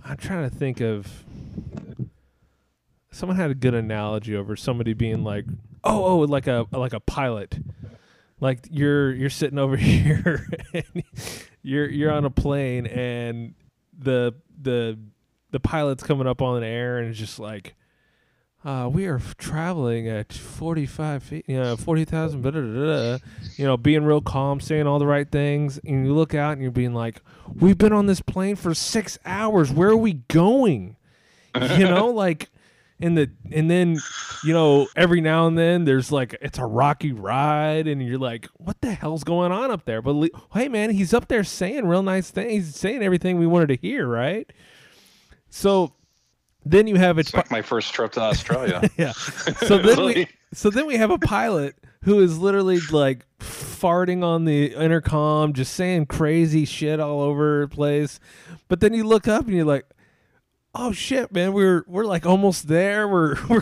[0.05, 1.25] I'm trying to think of.
[3.11, 5.45] Someone had a good analogy over somebody being like,
[5.83, 7.57] "Oh, oh, like a like a pilot."
[8.39, 11.03] like you're you're sitting over here and
[11.67, 13.53] you're you're on a plane and
[13.97, 14.97] the the
[15.51, 17.75] the pilot's coming up on the air and it's just like
[18.65, 23.17] uh, we are traveling at 45 feet, you know, 40,000, blah, blah, blah, blah,
[23.55, 25.79] you know, being real calm, saying all the right things.
[25.85, 27.21] And you look out and you're being like,
[27.53, 29.71] we've been on this plane for six hours.
[29.71, 30.97] Where are we going?
[31.55, 32.49] You know, like,
[32.99, 33.99] and the and then
[34.43, 38.47] you know every now and then there's like it's a rocky ride and you're like
[38.55, 40.01] what the hell's going on up there?
[40.01, 43.47] But le- hey man he's up there saying real nice things he's saying everything we
[43.47, 44.51] wanted to hear right?
[45.49, 45.93] So
[46.65, 48.89] then you have it It's like my first trip to Australia.
[48.97, 49.11] yeah.
[49.13, 54.45] So then we so then we have a pilot who is literally like farting on
[54.45, 58.19] the intercom just saying crazy shit all over the place.
[58.67, 59.85] But then you look up and you're like
[60.79, 63.61] oh shit man we're we're like almost there we're we're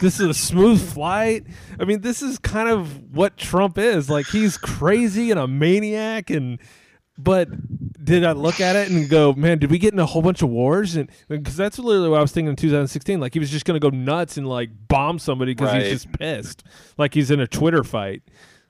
[0.00, 1.44] this is a smooth flight
[1.80, 6.30] i mean this is kind of what trump is like he's crazy and a maniac
[6.30, 6.58] and
[7.16, 7.48] but
[8.04, 10.42] did I look at it and go, man, did we get in a whole bunch
[10.42, 10.96] of wars?
[10.96, 13.20] And because that's literally what I was thinking in 2016.
[13.20, 15.82] Like he was just gonna go nuts and like bomb somebody because Right.
[15.82, 16.64] he's just pissed,
[16.98, 18.22] like he's in a Twitter fight.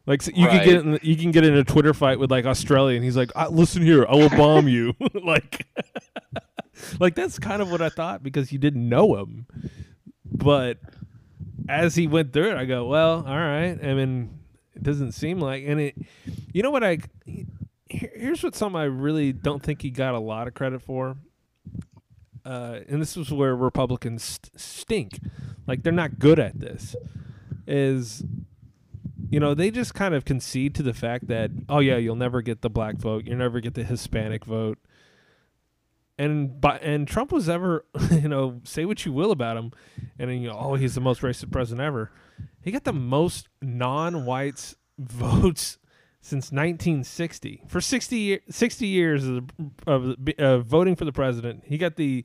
[0.06, 2.44] Like so you can get in, you can get in a Twitter fight with like
[2.44, 5.66] Australia, and he's like, "Ah, "Listen here, I will bomb you." like,
[7.00, 9.46] like that's kind of what I thought because you didn't know him.
[10.24, 10.78] But
[11.68, 14.40] as he went through it, I go, "Well, all right." I mean,
[14.74, 15.96] it doesn't seem like, and it,
[16.52, 16.98] you know what I.
[17.88, 21.16] Here's what some I really don't think he got a lot of credit for.
[22.44, 25.20] Uh, and this is where Republicans st- stink.
[25.66, 26.94] Like they're not good at this.
[27.66, 28.22] Is
[29.30, 32.42] you know they just kind of concede to the fact that oh yeah you'll never
[32.42, 33.24] get the black vote.
[33.26, 34.78] You'll never get the hispanic vote.
[36.16, 39.72] And but and trump was ever you know say what you will about him.
[40.18, 42.10] And then, you know oh he's the most racist president ever.
[42.60, 45.78] He got the most non-whites votes
[46.20, 49.50] since 1960 for 60 year, 60 years of,
[49.86, 52.24] of uh, voting for the president he got the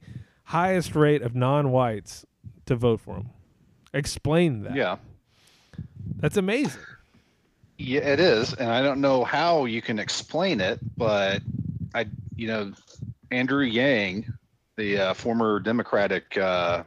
[0.49, 2.25] highest rate of non-whites
[2.65, 3.29] to vote for him.
[3.93, 4.75] Explain that.
[4.75, 4.97] Yeah.
[6.17, 6.81] That's amazing
[7.77, 11.41] Yeah, it is, and I don't know how you can explain it, but
[11.95, 12.73] I, you know,
[13.31, 14.33] Andrew Yang,
[14.75, 16.83] the uh, former Democratic uh,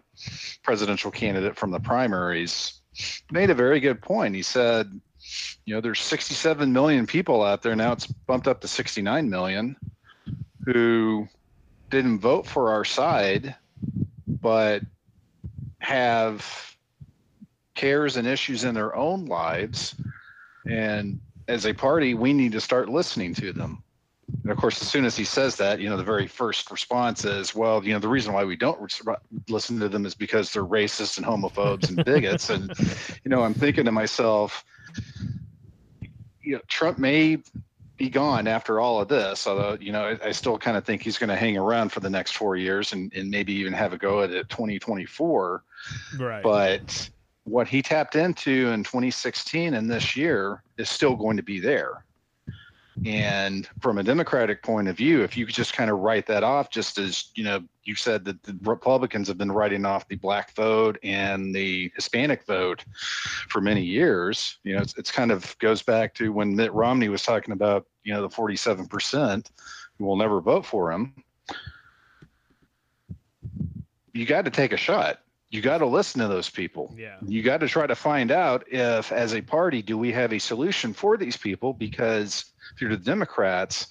[0.62, 2.82] presidential candidate from the primaries,
[3.30, 4.34] made a very good point.
[4.34, 5.00] He said,
[5.64, 9.76] you know, there's 67 million people out there now; it's bumped up to 69 million
[10.66, 11.26] who
[11.88, 13.54] didn't vote for our side,
[14.26, 14.82] but
[15.78, 16.71] have
[17.82, 19.96] cares and issues in their own lives
[20.66, 23.82] and as a party, we need to start listening to them.
[24.44, 27.24] And of course, as soon as he says that, you know, the very first response
[27.24, 29.02] is, well, you know, the reason why we don't res-
[29.48, 32.50] listen to them is because they're racist and homophobes and bigots.
[32.50, 32.72] and,
[33.24, 34.64] you know, I'm thinking to myself,
[36.40, 37.38] you know, Trump may
[37.96, 41.02] be gone after all of this, although, you know, I, I still kind of think
[41.02, 43.92] he's going to hang around for the next four years and, and maybe even have
[43.92, 45.64] a go at it 2024
[46.18, 47.10] right but
[47.44, 52.04] what he tapped into in 2016 and this year is still going to be there.
[53.06, 56.44] And from a Democratic point of view, if you could just kind of write that
[56.44, 60.16] off, just as you know, you said that the Republicans have been writing off the
[60.16, 62.84] black vote and the Hispanic vote
[63.48, 64.58] for many years.
[64.62, 67.86] You know, it's, it's kind of goes back to when Mitt Romney was talking about,
[68.04, 69.50] you know, the 47%
[69.98, 71.14] who will never vote for him.
[74.12, 75.21] You got to take a shot.
[75.52, 76.94] You got to listen to those people.
[76.96, 77.16] Yeah.
[77.26, 80.38] You got to try to find out if as a party do we have a
[80.38, 81.74] solution for these people?
[81.74, 83.88] Because if you're the democrats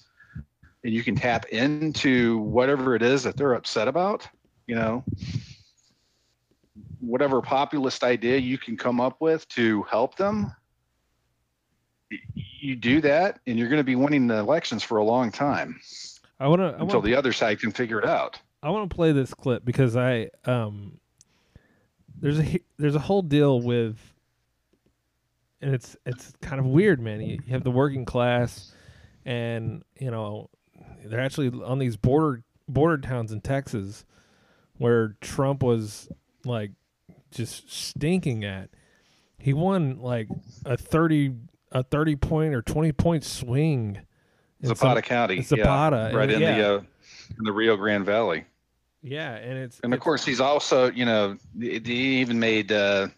[0.82, 4.28] and you can tap into whatever it is that they're upset about
[4.66, 5.04] you know
[7.00, 10.54] whatever populist idea you can come up with to help them
[12.34, 15.78] you do that and you're going to be winning the elections for a long time
[16.40, 18.38] i want to until want the other side can figure it out.
[18.64, 21.00] I want to play this clip because I um
[22.22, 23.98] there's a there's a whole deal with
[25.60, 27.20] and it's it's kind of weird, man.
[27.20, 28.72] You, you have the working class
[29.24, 30.48] and you know
[31.04, 34.04] they're actually on these border border towns in Texas
[34.78, 36.08] where Trump was
[36.44, 36.70] like
[37.30, 38.70] just stinking at.
[39.38, 40.28] He won like
[40.64, 41.34] a 30
[41.72, 44.00] a 30 point or 20 point swing
[44.60, 46.56] in some- zapata county Zapata, yeah, right and in yeah.
[46.56, 46.82] the uh,
[47.38, 48.44] in the Rio Grande Valley.
[49.02, 52.70] Yeah, and it's And of it's- course, he's also, you know, he he even made
[52.72, 53.08] uh,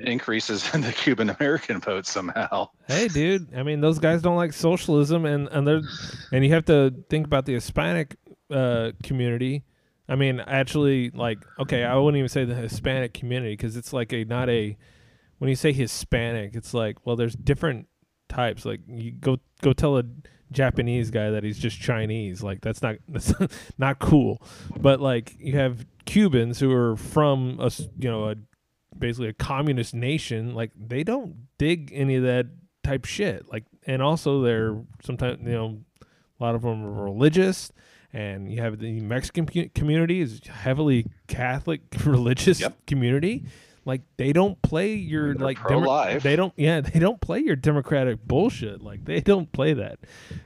[0.00, 2.68] increases in the Cuban American vote somehow.
[2.86, 3.54] Hey, dude.
[3.54, 5.82] I mean, those guys don't like socialism, and and they're
[6.32, 8.16] and you have to think about the Hispanic
[8.50, 9.64] uh, community.
[10.08, 14.12] I mean, actually, like, okay, I wouldn't even say the Hispanic community because it's like
[14.12, 14.76] a not a.
[15.38, 17.88] When you say Hispanic, it's like, well, there's different
[18.28, 18.64] types.
[18.64, 20.04] Like, you go go tell a
[20.52, 22.42] Japanese guy that he's just Chinese.
[22.42, 23.32] Like, that's not that's
[23.78, 24.42] not cool.
[24.80, 28.36] But like, you have Cubans who are from a you know a
[28.98, 32.46] basically a communist nation, like they don't dig any of that
[32.84, 33.50] type shit.
[33.50, 37.72] Like, and also they're sometimes you know a lot of them are religious,
[38.12, 42.86] and you have the Mexican community is heavily Catholic religious Yep.
[42.86, 43.44] community.
[43.84, 46.22] Like they don't play your They're like demo- pro-life.
[46.22, 48.80] they don't yeah they don't play your democratic bullshit.
[48.82, 49.98] Like they don't play that.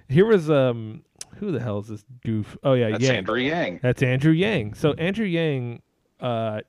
[0.08, 1.02] Here was um
[1.38, 2.56] who the hell is this goof?
[2.62, 3.12] Oh yeah, That's yeah.
[3.12, 3.80] Andrew Yang.
[3.82, 4.74] That's Andrew Yang.
[4.74, 5.82] So Andrew Yang,
[6.20, 6.60] uh,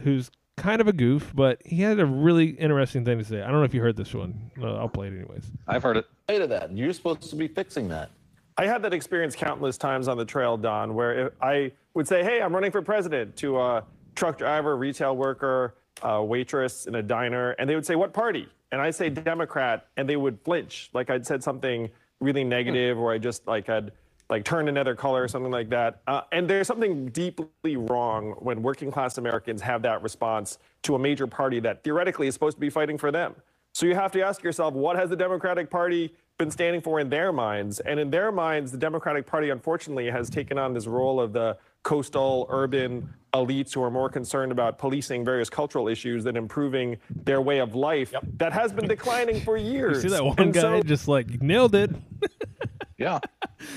[0.00, 3.40] who's kind of a goof, but he had a really interesting thing to say.
[3.42, 4.50] I don't know if you heard this one.
[4.60, 5.44] Uh, I'll play it anyways.
[5.68, 6.06] I've heard it.
[6.28, 6.76] say to that?
[6.76, 8.10] You're supposed to be fixing that.
[8.58, 12.24] I had that experience countless times on the trail, Don, where if I would say,
[12.24, 13.84] "Hey, I'm running for president," to a
[14.16, 18.48] truck driver, retail worker, a waitress in a diner, and they would say, "What party?"
[18.72, 21.88] And I say Democrat, and they would flinch, like I'd said something
[22.20, 23.92] really negative, or I just like had
[24.28, 26.00] like turned another color or something like that.
[26.06, 30.98] Uh, and there's something deeply wrong when working class Americans have that response to a
[30.98, 33.34] major party that theoretically is supposed to be fighting for them.
[33.72, 37.08] So you have to ask yourself, what has the Democratic Party been standing for in
[37.08, 37.78] their minds?
[37.80, 41.58] And in their minds, the Democratic Party, unfortunately, has taken on this role of the
[41.82, 43.08] coastal urban
[43.44, 47.74] elites who are more concerned about policing various cultural issues than improving their way of
[47.74, 50.02] life that has been declining for You years.
[50.02, 51.90] see that one And guy so- just like nailed it.
[52.98, 53.18] Yeah.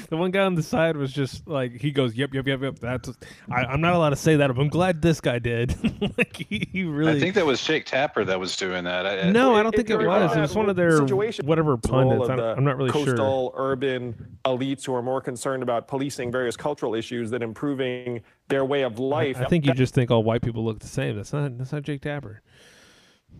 [0.09, 2.79] The one guy on the side was just like he goes, "Yep, yep, yep, yep."
[2.79, 3.09] That's
[3.49, 5.73] I, I'm not allowed to say that, but I'm glad this guy did.
[6.17, 7.13] like he, he really.
[7.13, 9.05] I think that was Jake Tapper that was doing that.
[9.05, 10.35] I, I- no, I don't think it you're was.
[10.35, 12.25] It was one of their situation, whatever the pundits.
[12.25, 13.05] I don't- the I'm not really sure.
[13.05, 18.65] coastal urban elites who are more concerned about policing various cultural issues than improving their
[18.65, 19.37] way of life.
[19.39, 21.15] I think you just think all white people look the same.
[21.17, 22.41] That's not that's not Jake Tapper.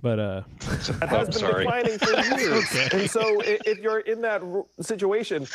[0.02, 1.63] But uh, that Oh, has been sorry.
[1.65, 2.93] declining for years.
[2.93, 5.48] And so, i- if you're in that r- situation,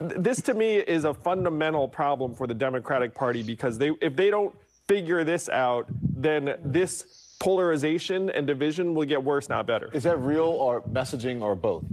[0.00, 4.16] th- this to me is a fundamental problem for the Democratic Party because they, if
[4.16, 4.54] they don't
[4.88, 5.86] figure this out,
[6.16, 9.90] then this polarization and division will get worse, not better.
[9.92, 11.84] Is that real or messaging or both?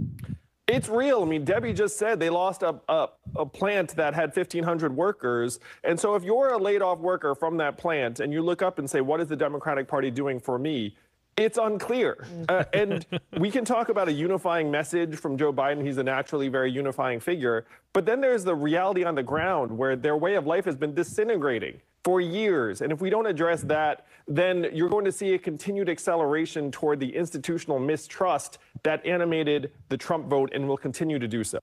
[0.72, 1.22] It's real.
[1.22, 5.60] I mean, Debbie just said they lost a, a, a plant that had 1,500 workers.
[5.84, 8.78] And so if you're a laid off worker from that plant and you look up
[8.78, 10.96] and say, what is the Democratic Party doing for me?
[11.36, 12.26] It's unclear.
[12.48, 13.04] Uh, and
[13.38, 15.84] we can talk about a unifying message from Joe Biden.
[15.84, 17.66] He's a naturally very unifying figure.
[17.92, 20.94] But then there's the reality on the ground where their way of life has been
[20.94, 22.80] disintegrating for years.
[22.80, 27.00] And if we don't address that, then you're going to see a continued acceleration toward
[27.00, 31.58] the institutional mistrust that animated the Trump vote and will continue to do so.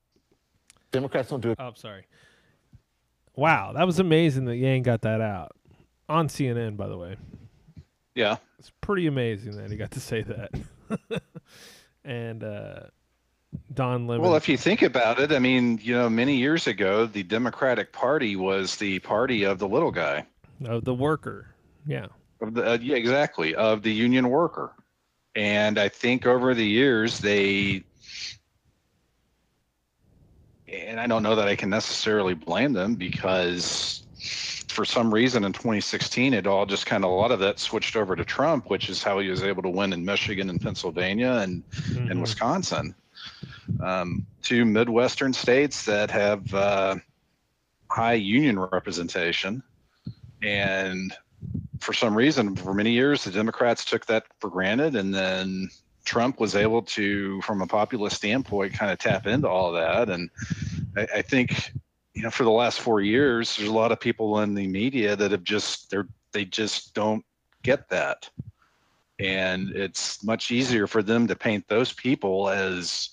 [0.92, 1.58] Democrats don't do it.
[1.60, 2.06] oh, I'm sorry.
[3.36, 5.52] Wow, that was amazing that Yang got that out
[6.08, 6.76] on CNN.
[6.76, 7.16] By the way,
[8.14, 8.36] yeah.
[8.58, 11.22] it's pretty amazing that he got to say that.
[12.04, 12.80] and uh,
[13.74, 14.22] Don Lemon.
[14.22, 17.92] Well, if you think about it, I mean, you know, many years ago, the Democratic
[17.92, 20.26] Party was the party of the little guy.
[20.66, 21.54] of the worker,
[21.86, 22.06] yeah.
[22.40, 24.72] Of the, uh, yeah, exactly, of the union worker.
[25.34, 27.84] And I think over the years, they,
[30.68, 34.04] and I don't know that I can necessarily blame them because
[34.68, 37.96] for some reason in 2016, it all just kind of a lot of that switched
[37.96, 41.40] over to Trump, which is how he was able to win in Michigan and Pennsylvania
[41.42, 42.10] and, Mhm.
[42.10, 42.94] and Wisconsin.
[43.80, 46.96] Um, two Midwestern states that have uh,
[47.90, 49.62] high union representation.
[50.42, 51.14] And
[51.80, 54.96] for some reason, for many years, the Democrats took that for granted.
[54.96, 55.70] And then
[56.04, 60.08] Trump was able to, from a populist standpoint, kind of tap into all that.
[60.08, 60.30] And
[60.96, 61.72] I, I think,
[62.14, 65.16] you know, for the last four years, there's a lot of people in the media
[65.16, 67.24] that have just, they're, they just don't
[67.62, 68.28] get that.
[69.18, 73.10] And it's much easier for them to paint those people as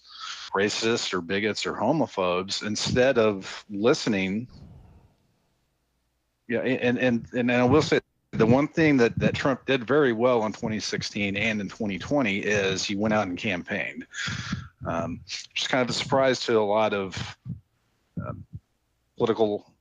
[0.51, 4.48] racist or bigots or homophobes instead of listening.
[6.48, 8.00] Yeah, and and and I will say
[8.31, 12.83] the one thing that that Trump did very well in 2016 and in 2020 is
[12.83, 14.06] he went out and campaigned.
[14.85, 17.37] Um, just kind of a surprise to a lot of
[18.25, 18.45] um,
[19.17, 19.73] political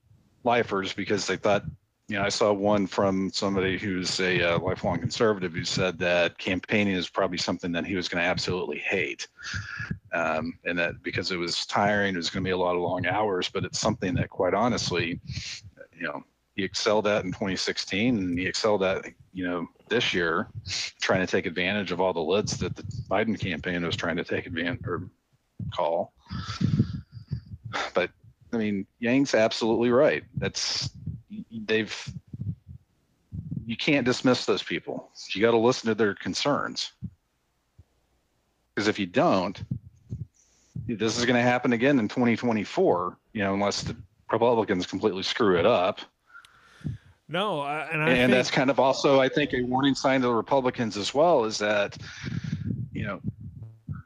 [0.42, 1.64] lifers because they thought,
[2.08, 6.38] you know, I saw one from somebody who's a uh, lifelong conservative who said that
[6.38, 9.26] campaigning is probably something that he was going to absolutely hate.
[10.12, 12.82] um, and that because it was tiring, it was going to be a lot of
[12.82, 13.48] long hours.
[13.48, 15.20] But it's something that, quite honestly,
[15.98, 16.22] you know,
[16.54, 20.48] he excelled at in 2016, and he excelled at, you know, this year,
[21.00, 24.24] trying to take advantage of all the lids that the Biden campaign was trying to
[24.24, 25.10] take advantage or
[25.74, 26.12] call.
[27.94, 28.10] But
[28.52, 30.22] I mean, Yang's absolutely right.
[30.36, 30.88] That's
[31.50, 32.12] they've
[33.66, 35.10] you can't dismiss those people.
[35.34, 36.92] You got to listen to their concerns.
[38.74, 39.60] Because if you don't,
[40.86, 43.96] this is going to happen again in 2024, you know, unless the
[44.30, 46.00] Republicans completely screw it up.
[47.28, 50.20] No, I, and I and think, that's kind of also, I think, a warning sign
[50.20, 51.96] to the Republicans as well is that,
[52.92, 53.20] you know,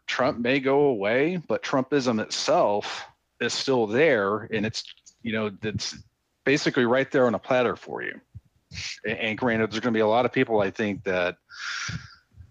[0.07, 3.05] Trump may go away, but Trumpism itself
[3.41, 4.85] is still there, and it's,
[5.23, 5.99] you know, it's
[6.45, 8.21] basically right there on a platter for you.
[9.05, 11.37] And, and granted, there's going to be a lot of people, I think, that,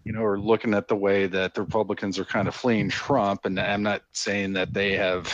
[0.04, 3.44] you know, are looking at the way that the Republicans are kind of fleeing Trump,
[3.44, 5.32] and I'm not saying that they have,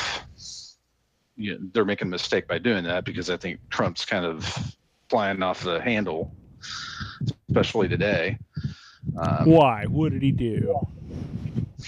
[1.36, 4.74] you know, they're making a mistake by doing that because I think Trump's kind of
[5.08, 6.34] flying off the handle,
[7.48, 8.38] especially today.
[9.16, 9.84] Um, why?
[9.86, 10.78] What did he do?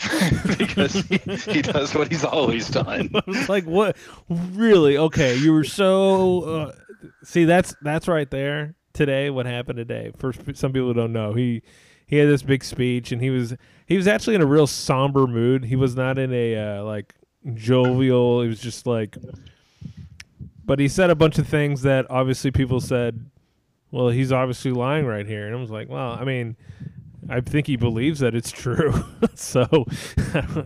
[0.58, 1.18] because he,
[1.52, 3.10] he does what he's always done.
[3.14, 3.96] I was like, what?
[4.28, 4.96] Really?
[4.96, 6.42] Okay, you were so.
[6.42, 6.72] Uh,
[7.24, 8.74] see, that's that's right there.
[8.92, 10.12] Today, what happened today?
[10.18, 11.62] For some people who don't know, he
[12.06, 13.54] he had this big speech, and he was
[13.86, 15.64] he was actually in a real somber mood.
[15.64, 17.14] He was not in a uh, like
[17.54, 18.42] jovial.
[18.42, 19.16] He was just like,
[20.64, 23.30] but he said a bunch of things that obviously people said.
[23.90, 26.56] Well, he's obviously lying right here, and I was like, well, I mean.
[27.28, 29.04] I think he believes that it's true.
[29.34, 29.66] so,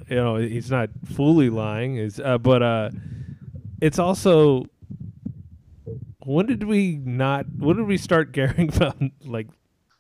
[0.09, 1.97] you know, he's not fully lying.
[1.97, 2.91] Is uh, but uh,
[3.81, 4.67] it's also
[6.25, 7.47] when did we not?
[7.57, 9.49] When did we start caring about like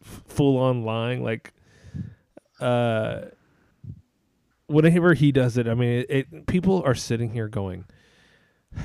[0.00, 1.22] full on lying?
[1.22, 1.52] Like,
[2.60, 3.22] uh,
[4.66, 7.84] whenever he does it, I mean, it, it people are sitting here going,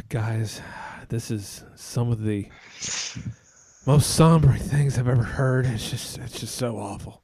[0.10, 0.62] guys,
[1.10, 2.48] this is some of the
[3.86, 5.66] most somber things I've ever heard.
[5.66, 7.24] It's just, it's just so awful.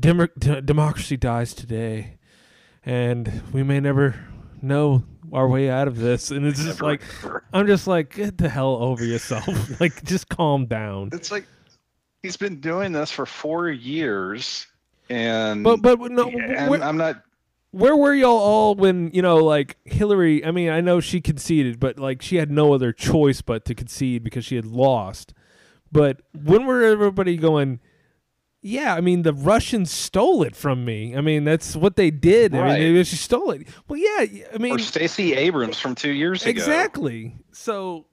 [0.00, 2.18] Demo- d- democracy dies today,
[2.84, 4.18] and we may never
[4.62, 6.30] know our way out of this.
[6.30, 7.02] And it's just like,
[7.52, 9.46] I'm just like, get the hell over yourself.
[9.80, 11.10] like, just calm down.
[11.12, 11.46] It's like
[12.22, 14.66] he's been doing this for four years,
[15.08, 17.22] and But, but no, and where, I'm not.
[17.72, 20.44] where were y'all all when you know, like Hillary?
[20.44, 23.74] I mean, I know she conceded, but like she had no other choice but to
[23.74, 25.34] concede because she had lost.
[25.92, 27.80] But when were everybody going?
[28.62, 31.16] Yeah, I mean the Russians stole it from me.
[31.16, 32.54] I mean that's what they did.
[32.54, 33.66] I mean they just stole it.
[33.88, 36.50] Well, yeah, I mean Or Stacey Abrams from two years ago.
[36.50, 37.36] exactly.
[37.52, 38.06] So,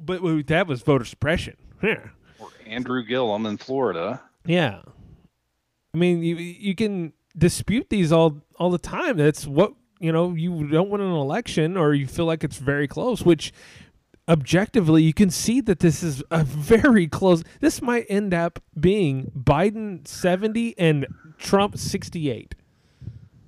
[0.00, 1.56] but that was voter suppression.
[1.82, 2.08] Yeah,
[2.38, 4.22] Or Andrew Gillum in Florida.
[4.46, 4.80] yeah.
[5.94, 9.16] I mean you you can dispute these all all the time.
[9.18, 10.34] That's what you know.
[10.34, 13.52] You don't win an election, or you feel like it's very close, which
[14.28, 19.30] objectively you can see that this is a very close this might end up being
[19.38, 21.06] biden 70 and
[21.38, 22.54] trump 68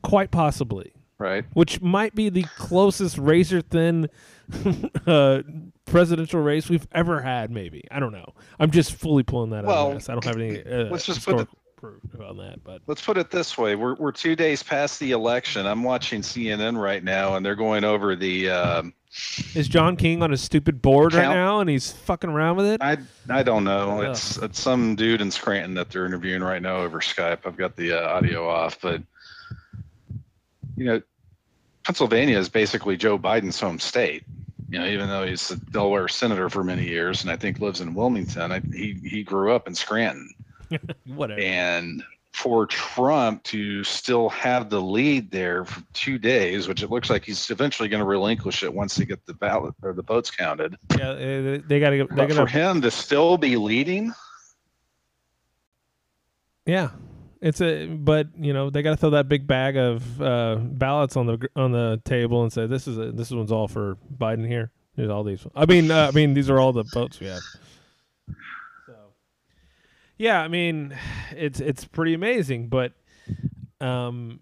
[0.03, 1.45] quite possibly Right.
[1.53, 4.09] which might be the closest razor thin
[5.07, 5.43] uh,
[5.85, 9.67] presidential race we've ever had maybe i don't know i'm just fully pulling that out
[9.67, 10.09] Well, of my ass.
[10.09, 13.17] i don't have any uh, let's just put it- proof on that but Let's put
[13.19, 15.65] it this way: we're we're two days past the election.
[15.65, 18.51] I'm watching CNN right now, and they're going over the.
[18.51, 18.95] Um,
[19.55, 22.83] is john king on a stupid board right now and he's fucking around with it
[22.83, 22.99] I
[23.29, 24.01] I don't know.
[24.01, 24.11] Ugh.
[24.11, 27.47] It's it's some dude in Scranton that they're interviewing right now over Skype.
[27.47, 29.03] I've got the uh, audio off, but
[30.77, 31.03] you know,
[31.85, 34.25] Pennsylvania is basically Joe Biden's home state.
[34.71, 37.81] You know, even though he's a Delaware senator for many years, and I think lives
[37.81, 40.31] in Wilmington, I, he he grew up in Scranton.
[41.07, 42.03] whatever And
[42.39, 47.25] for Trump to still have the lead there for two days, which it looks like
[47.25, 50.77] he's eventually going to relinquish it once they get the ballot or the votes counted.
[50.97, 54.15] yeah uh, they gotta get But gonna for him to still be leading,
[56.65, 56.91] Yeah,
[57.41, 61.17] it's a but you know they got to throw that big bag of uh, ballots
[61.17, 64.47] on the on the table and say this is a, this one's all for Biden
[64.47, 64.71] here.
[64.95, 65.45] There's all these.
[65.57, 67.41] I mean, uh, I mean these are all the votes we have.
[70.19, 70.97] Yeah, I mean
[71.37, 72.93] it's it's pretty amazing, but
[73.81, 74.41] um,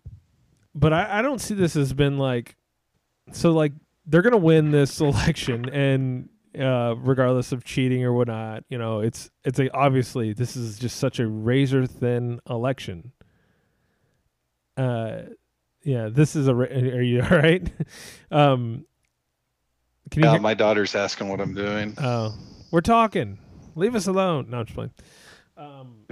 [0.74, 2.56] but I, I don't see this as been like
[3.32, 3.72] so like
[4.06, 8.64] they're gonna win this election and uh, regardless of cheating or whatnot.
[8.70, 13.12] You know, it's it's a obviously this is just such a razor thin election.
[14.76, 15.22] Uh,
[15.82, 16.54] yeah, this is a.
[16.54, 17.62] ra- Are you all right?
[18.30, 18.84] um,
[20.10, 20.28] can you?
[20.28, 21.94] uh, hear- my daughter's asking what I'm doing.
[21.98, 22.34] Oh,
[22.70, 23.38] we're talking.
[23.74, 24.46] Leave us alone.
[24.50, 24.90] No, I'm just playing.
[25.56, 26.06] Um,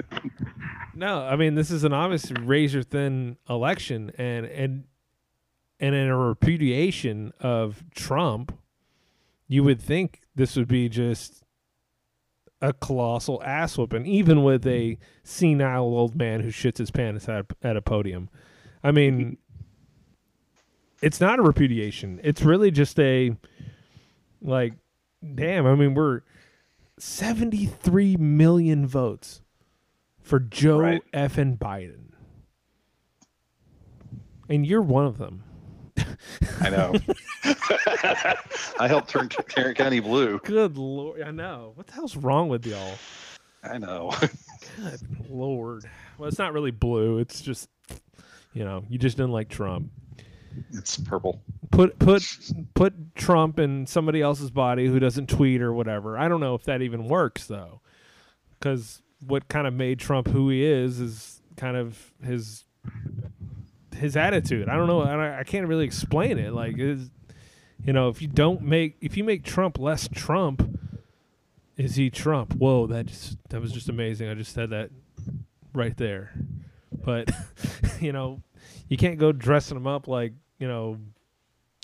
[0.95, 4.85] no, I mean this is an obvious razor thin election, and and
[5.81, 8.57] and in a repudiation of Trump,
[9.49, 11.45] you would think this would be just
[12.63, 17.47] a colossal ass whooping, even with a senile old man who shits his pants at,
[17.63, 18.31] at a podium.
[18.83, 19.37] I mean,
[21.03, 22.21] it's not a repudiation.
[22.25, 23.37] It's really just a
[24.41, 24.73] like,
[25.35, 25.67] damn.
[25.67, 26.23] I mean, we're
[26.99, 29.43] seventy-three million votes
[30.21, 31.03] for Joe Right.
[31.13, 32.13] and Biden,
[34.49, 35.43] and you're one of them.
[36.61, 36.95] I know.
[38.79, 40.39] I helped turn Tarrant County blue.
[40.41, 41.73] Good lord, I know.
[41.75, 42.95] What the hell's wrong with y'all?
[43.63, 44.13] I know.
[44.77, 45.85] Good lord.
[46.19, 47.19] Well, it's not really blue.
[47.19, 47.69] It's just,
[48.53, 49.91] you know, you just didn't like Trump.
[50.73, 51.41] It's purple.
[51.75, 52.23] Put put
[52.75, 56.17] put Trump in somebody else's body who doesn't tweet or whatever.
[56.17, 57.81] I don't know if that even works though,
[58.59, 62.65] because what kind of made Trump who he is is kind of his
[63.97, 64.69] his attitude.
[64.69, 65.03] I don't know.
[65.03, 66.53] I, I can't really explain it.
[66.53, 67.11] Like, is
[67.85, 70.79] you know, if you don't make if you make Trump less Trump,
[71.77, 72.55] is he Trump?
[72.55, 74.29] Whoa, that just that was just amazing.
[74.29, 74.91] I just said that
[75.73, 76.33] right there.
[76.93, 77.31] But
[78.01, 78.43] you know,
[78.89, 80.99] you can't go dressing him up like you know,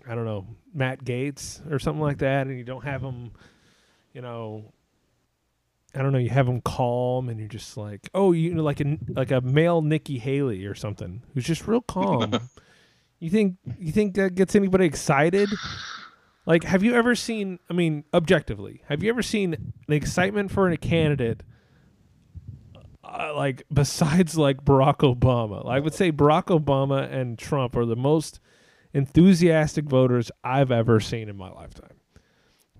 [0.09, 3.33] I don't know, Matt Gaetz or something like that, and you don't have him,
[4.13, 4.73] you know.
[5.95, 6.19] I don't know.
[6.19, 9.41] You have him calm, and you're just like, oh, you know, like a like a
[9.41, 12.39] male Nikki Haley or something, who's just real calm.
[13.19, 15.49] you think you think that gets anybody excited?
[16.47, 17.59] Like, have you ever seen?
[17.69, 21.43] I mean, objectively, have you ever seen the excitement for a candidate?
[23.03, 27.97] Uh, like besides like Barack Obama, I would say Barack Obama and Trump are the
[27.97, 28.39] most
[28.95, 31.97] enthusiastic voters I've ever seen in my lifetime.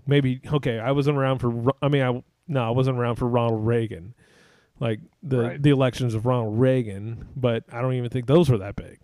[0.07, 1.71] Maybe okay, I wasn't around for.
[1.81, 4.13] I mean, I no, I wasn't around for Ronald Reagan,
[4.79, 5.61] like the Right.
[5.61, 8.99] the elections of Ronald Reagan, but I don't even think those were that big.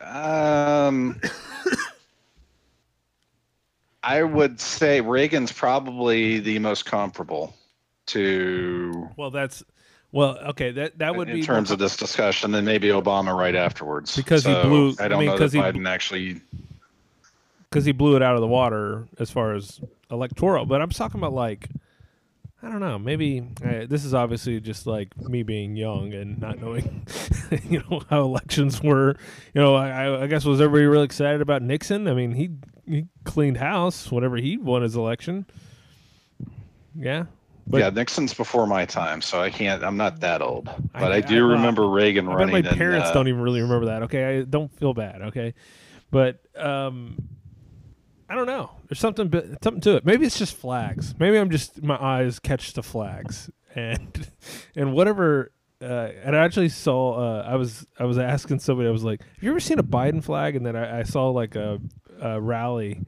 [0.00, 1.20] Um,
[4.02, 7.54] I would say Reagan's probably the most comparable
[8.06, 9.64] to Well, that's
[10.12, 10.70] well, okay.
[10.70, 14.16] That that would be in be terms of this discussion, and maybe Obama right afterwards.
[14.16, 16.40] Because he blew- I I don't mean, know that he- Biden actually.
[17.68, 19.80] because he blew it out of the water as far as
[20.10, 20.64] electoral.
[20.66, 21.68] But I'm talking about like,
[22.62, 22.98] I don't know.
[22.98, 27.04] Maybe uh, this is obviously just like me being young and not knowing,
[27.68, 29.16] you know, how elections were.
[29.54, 32.08] You know, I, I- I guess was everybody really excited about Nixon?
[32.08, 32.50] I mean, he
[32.88, 35.44] he cleaned house whenever he won his election.
[36.98, 37.24] Yeah,
[37.66, 39.82] but yeah, Nixon's before my time, so I can't.
[39.82, 42.52] I'm not that old, but I, I- do well, remember Reagan I running.
[42.52, 44.02] my parents uh, don't even really remember that.
[44.04, 45.22] Okay, I don't feel bad.
[45.22, 45.54] Okay,
[46.10, 47.16] but um,
[48.28, 48.70] I don't know.
[48.88, 49.30] There's something
[49.62, 50.06] something to it.
[50.06, 51.14] Maybe it's just flags.
[51.18, 54.28] Maybe I'm just my eyes catch the flags and
[54.76, 55.52] and whatever.
[55.82, 57.14] Uh, and I actually saw.
[57.14, 58.88] Uh, I was I was asking somebody.
[58.88, 61.28] I was like, "Have you ever seen a Biden flag?" And then I, I saw
[61.30, 61.78] like a,
[62.20, 63.02] a rally.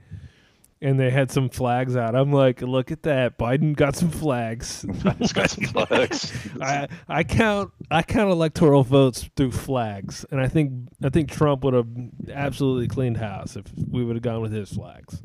[0.81, 2.15] And they had some flags out.
[2.15, 3.37] I'm like, look at that!
[3.37, 4.87] Biden got some flags.
[5.21, 6.33] It's got some flags.
[6.61, 11.65] I I count I count electoral votes through flags, and I think I think Trump
[11.65, 11.89] would have
[12.33, 15.21] absolutely cleaned house if we would have gone with his flags.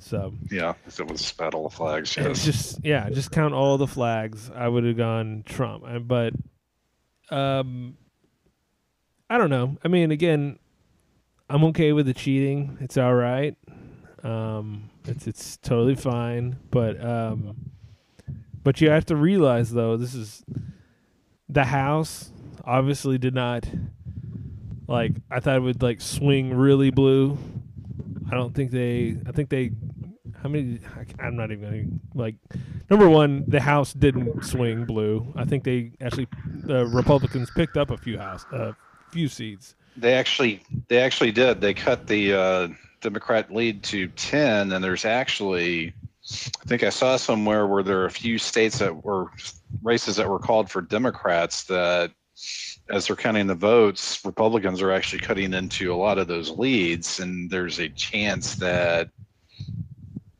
[0.00, 2.16] So yeah, if it was Battle of Flags.
[2.16, 2.44] Yes.
[2.44, 4.50] just yeah, just count all the flags.
[4.54, 6.34] I would have gone Trump, but
[7.30, 7.96] um,
[9.30, 9.78] I don't know.
[9.82, 10.58] I mean, again,
[11.48, 12.76] I'm okay with the cheating.
[12.80, 13.56] It's all right.
[14.24, 16.56] Um, it's it's totally fine.
[16.70, 17.56] But um,
[18.64, 20.42] but you have to realize though, this is
[21.48, 22.30] the House.
[22.64, 23.68] Obviously, did not
[24.88, 25.12] like.
[25.30, 27.38] I thought it would like swing really blue.
[28.30, 29.18] I don't think they.
[29.26, 29.72] I think they.
[30.42, 30.80] How many?
[31.20, 32.36] I'm not even like.
[32.88, 35.32] Number one, the House didn't swing blue.
[35.36, 38.72] I think they actually the Republicans picked up a few house, a uh,
[39.10, 39.74] few seats.
[39.96, 41.60] They actually, they actually did.
[41.60, 42.68] They cut the uh,
[43.04, 45.92] Democrat lead to ten, and there's actually,
[46.26, 49.30] I think I saw somewhere where there are a few states that were
[49.82, 52.12] races that were called for Democrats that,
[52.88, 57.20] as they're counting the votes, Republicans are actually cutting into a lot of those leads,
[57.20, 59.10] and there's a chance that.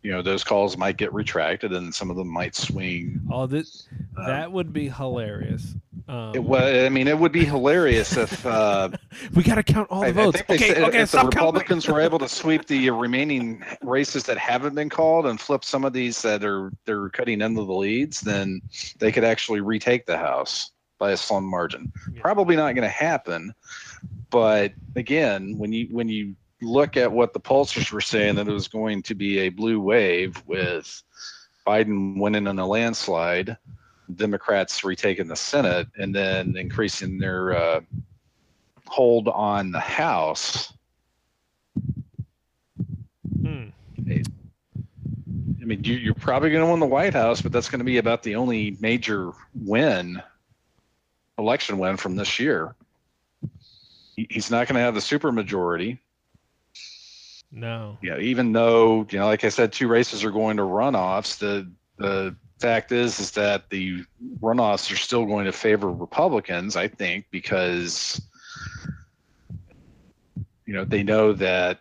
[0.05, 3.21] You know those calls might get retracted, and some of them might swing.
[3.33, 5.75] Oh, this Um, that would be hilarious.
[6.07, 6.85] Um, It was.
[6.85, 8.91] I mean, it would be hilarious if uh,
[9.35, 10.43] we got to count all the I, I votes.
[10.43, 11.39] think okay, said okay, if the counting.
[11.39, 15.87] Republicans were able to sweep the remaining races that haven't been called and flip some
[15.87, 18.61] of these that are they're cutting into the leads, then
[18.99, 21.91] they could actually retake the House by a slim margin.
[22.13, 22.21] Yeah.
[22.21, 23.55] Probably not going to happen,
[24.29, 28.53] but again, when you when you look at what the pollsters were saying that it
[28.53, 31.03] was going to be a blue wave with
[31.67, 33.57] Biden winning in a landslide,
[34.15, 37.81] Democrats retaking the Senate, and then increasing their uh,
[38.87, 40.73] hold on the House.
[43.41, 43.69] Hmm.
[44.09, 47.85] I mean, you, are probably going to win the White House, but that's going to
[47.85, 50.23] be about the only major win,
[51.39, 52.75] election win from this year.
[54.15, 55.99] He's not going to have the supermajority.
[57.55, 57.99] No.
[58.03, 61.39] Yeah, even though you know, like I said, two races are going to runoffs.
[61.39, 64.05] The the fact is, is that the
[64.41, 66.75] runoffs are still going to favor Republicans.
[66.75, 68.21] I think because
[70.67, 71.79] you know they know that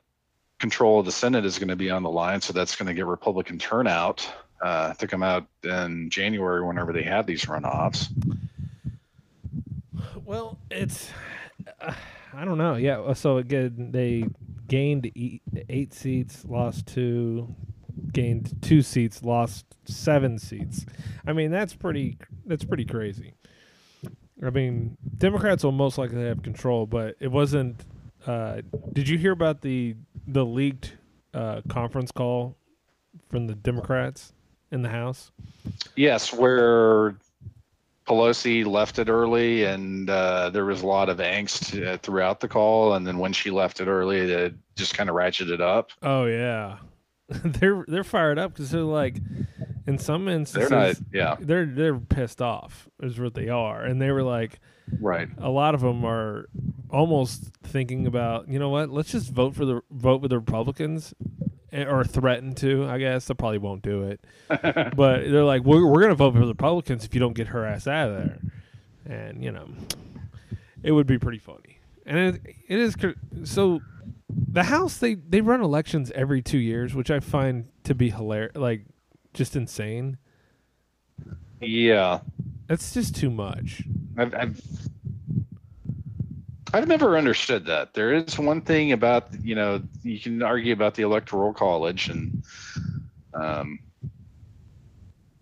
[0.60, 2.94] control of the Senate is going to be on the line, so that's going to
[2.94, 8.10] get Republican turnout uh, to come out in January whenever they have these runoffs.
[10.24, 11.10] Well, it's
[11.82, 11.96] uh,
[12.32, 12.76] I don't know.
[12.76, 13.14] Yeah.
[13.14, 14.26] So again, they
[14.68, 17.56] gained eight seats, lost two,
[18.12, 20.86] gained two seats, lost seven seats.
[21.26, 22.18] I mean, that's pretty.
[22.46, 23.34] That's pretty crazy.
[24.46, 27.84] I mean, Democrats will most likely have control, but it wasn't.
[28.26, 28.62] Uh,
[28.92, 29.96] did you hear about the
[30.28, 30.98] the leaked
[31.34, 32.56] uh, conference call
[33.30, 34.34] from the Democrats
[34.72, 35.32] in the House?
[35.96, 37.16] Yes, where
[38.06, 42.48] Pelosi left it early, and uh, there was a lot of angst uh, throughout the
[42.48, 42.96] call.
[42.96, 45.92] And then when she left it early, it just kind of ratcheted up.
[46.02, 46.78] Oh yeah,
[47.30, 49.18] they're they're fired up because they're like,
[49.88, 54.02] in some They're instances, not, yeah, they're they're pissed off is what they are, and
[54.02, 54.60] they were like,
[55.00, 55.28] right.
[55.38, 56.48] a lot of them are
[56.90, 61.14] almost thinking about, you know what, let's just vote for the vote with the Republicans,
[61.74, 62.86] Eh, or threaten to.
[62.86, 64.96] I guess they probably won't do it, but
[65.32, 67.88] they're like, we're we're gonna vote for the Republicans if you don't get her ass
[67.88, 68.40] out of there,
[69.08, 69.68] and you know,
[70.84, 72.96] it would be pretty funny, and it, it is
[73.44, 73.82] so.
[74.30, 78.56] The House they they run elections every two years, which I find to be hilarious,
[78.56, 78.86] like
[79.34, 80.18] just insane.
[81.60, 82.20] Yeah,
[82.68, 83.84] That's just too much.
[84.18, 84.62] I've, I've
[86.74, 87.94] I've never understood that.
[87.94, 92.44] There is one thing about you know you can argue about the electoral college, and
[93.36, 93.80] um,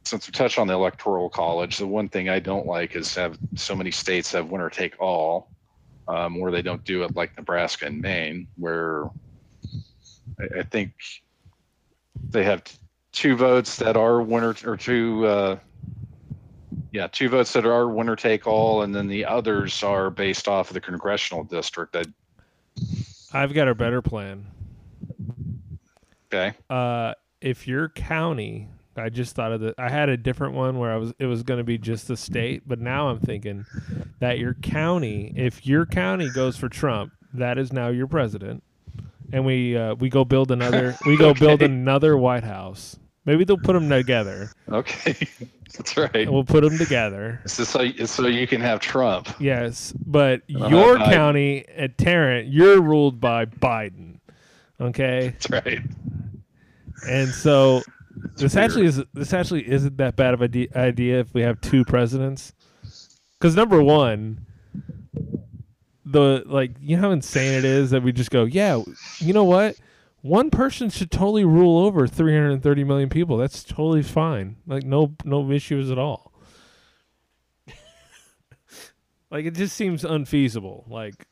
[0.03, 3.39] since we touched on the electoral college, the one thing I don't like is have
[3.55, 5.49] so many states have winner take all,
[6.09, 9.05] um, where they don't do it like Nebraska and Maine, where
[10.37, 10.91] I, I think
[12.29, 12.77] they have t-
[13.13, 15.25] two votes that are winner or two.
[15.25, 15.59] Uh,
[16.91, 20.69] yeah, two votes that are winner take all, and then the others are based off
[20.69, 21.93] of the congressional district.
[21.93, 22.07] That
[23.33, 24.45] I've got a better plan.
[26.33, 28.67] okay, Uh, if your county,
[28.97, 29.73] I just thought of the.
[29.77, 31.13] I had a different one where I was.
[31.17, 33.65] It was going to be just the state, but now I'm thinking
[34.19, 38.63] that your county, if your county goes for Trump, that is now your president,
[39.31, 40.97] and we uh, we go build another.
[41.05, 42.97] We go build another White House.
[43.25, 44.51] Maybe they'll put them together.
[44.71, 45.15] okay,
[45.77, 46.15] that's right.
[46.15, 47.39] And we'll put them together.
[47.43, 49.29] Just so so you can have Trump.
[49.39, 54.19] Yes, but Uh, your county at Tarrant, you're ruled by Biden.
[54.79, 55.29] Okay.
[55.29, 55.79] That's right.
[57.07, 57.81] And so
[58.35, 58.65] this weird.
[58.65, 61.85] actually is this actually isn't that bad of a de- idea if we have two
[61.85, 62.53] presidents.
[63.39, 64.45] Because number one,
[66.05, 68.81] the like you know how insane it is that we just go, yeah,
[69.19, 69.75] you know what?
[70.21, 73.37] One person should totally rule over 330 million people.
[73.37, 74.57] That's totally fine.
[74.67, 76.31] Like no no issues at all.
[79.31, 80.85] like it just seems unfeasible.
[80.87, 81.27] Like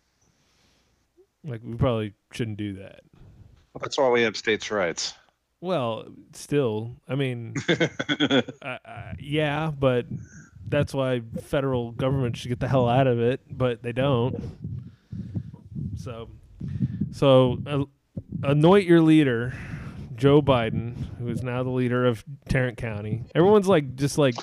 [1.44, 3.02] like we probably shouldn't do that.
[3.80, 5.14] That's why we have states' rights.
[5.62, 8.78] Well, still, I mean, uh, uh,
[9.20, 10.06] yeah, but
[10.68, 14.58] that's why federal government should get the hell out of it, but they don't.
[15.98, 16.30] So,
[17.12, 17.84] so uh,
[18.44, 19.54] anoint your leader,
[20.16, 23.26] Joe Biden, who is now the leader of Tarrant County.
[23.36, 24.36] Everyone's like just like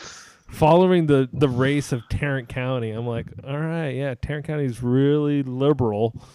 [0.48, 2.90] following the the race of Tarrant County.
[2.90, 6.14] I'm like, all right, yeah, Tarrant County is really liberal.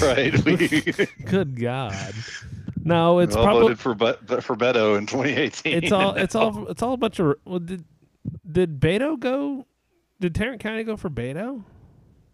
[0.00, 0.32] Right.
[0.46, 0.56] We
[1.26, 2.14] Good God.
[2.84, 5.74] No, it's all probably voted for but for Beto in 2018.
[5.74, 7.84] it's all it's all it's all a bunch of well did
[8.50, 9.66] did Beto go
[10.20, 11.64] did Tarrant County go for Beto?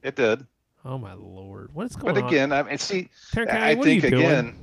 [0.02, 0.46] It did,
[0.88, 1.68] Oh my lord.
[1.74, 2.14] What is going on?
[2.14, 2.28] but on?
[2.30, 4.14] again, I mean, see, Tarrant County, I think doing?
[4.14, 4.54] again.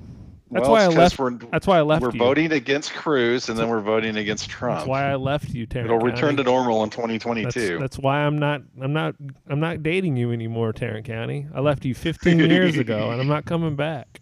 [0.49, 2.19] That's well, why I left- We're, That's why I left we're you.
[2.19, 4.77] voting against Cruz, and then we're voting against Trump.
[4.79, 6.13] That's why I left you, Tarrant It'll County.
[6.13, 7.79] return to normal in that's, 2022.
[7.79, 9.15] that's why I'm not I'm not
[9.47, 11.47] I'm not dating you anymore, Tarrant County.
[11.53, 14.21] I left you 15 years ago and I'm not coming back.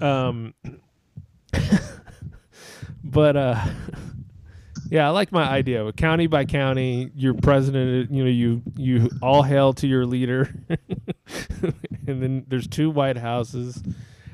[0.00, 0.54] Um
[3.04, 3.64] but uh
[4.92, 5.90] yeah, I like my idea.
[5.94, 10.54] County by county, your president, you know, you you all hail to your leader.
[12.06, 13.82] and then there's two White Houses.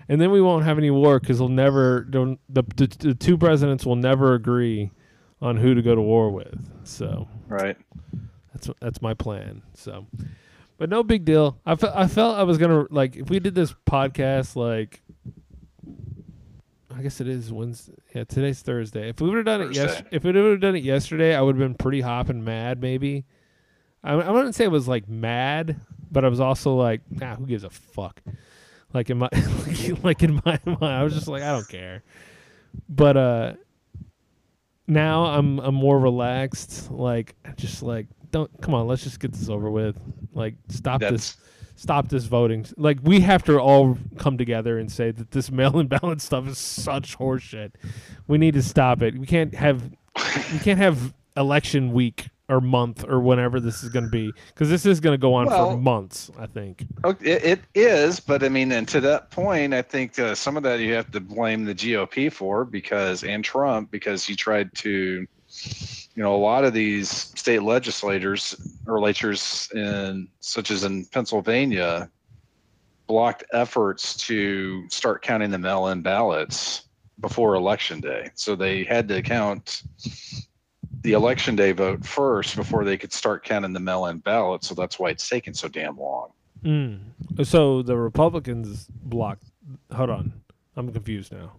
[0.09, 3.39] And then we won't have any war cuz they'll never don't the, the the two
[3.39, 4.91] presidents will never agree
[5.41, 6.59] on who to go to war with.
[6.83, 7.77] So, right.
[8.53, 9.63] that's that's my plan.
[9.75, 10.09] So,
[10.77, 11.61] but no big deal.
[11.65, 15.03] I fe- I felt I was gonna like if we did this podcast like
[16.95, 17.95] I guess it is Wednesday.
[18.15, 19.09] Yeah, today's Thursday.
[19.09, 21.43] If we would have done it yes, if we would have done it yesterday, I
[21.43, 22.81] would have been pretty hopping mad.
[22.81, 23.25] Maybe.
[24.03, 25.81] I, I wouldn't say it was like mad,
[26.11, 28.23] but I was also like, nah, who gives a fuck?
[28.95, 29.29] Like in my,
[30.03, 32.03] like in my mind, I was just like, I don't care.
[32.89, 33.53] But uh,
[34.87, 36.91] now I'm I'm more relaxed.
[36.91, 40.01] Like just like don't come on, let's just get this over with.
[40.33, 41.37] Like stop this That's
[41.79, 42.67] stop this voting.
[42.77, 46.59] Like we have to all come together and say that this mail-in ballot stuff is
[46.59, 47.73] such horseshit.
[48.27, 49.17] We need to stop it.
[49.17, 49.83] We can't have
[50.53, 54.71] we can't have election week or month or whenever this is going to be because
[54.71, 56.31] this is going to go on Well- for months.
[56.39, 56.85] I think.
[57.21, 60.63] It, it is, but I mean, and to that point, I think uh, some of
[60.65, 65.27] that you have to blame the GOP for because and Trump because he tried to,
[66.19, 68.57] you know, a lot of these state legislators
[68.89, 72.11] or legislatures in such as in Pennsylvania
[73.07, 76.89] blocked efforts to start counting the mail-in ballots
[77.21, 78.31] before election day.
[78.35, 79.85] So they had to count
[81.03, 84.67] the election day vote first before they could start counting the mail-in ballots.
[84.67, 86.33] So that's why it's taken so damn long.
[86.65, 86.99] Mm.
[87.45, 89.45] So the Republicans blocked.
[89.95, 90.33] Hold on,
[90.75, 91.53] I'm confused now.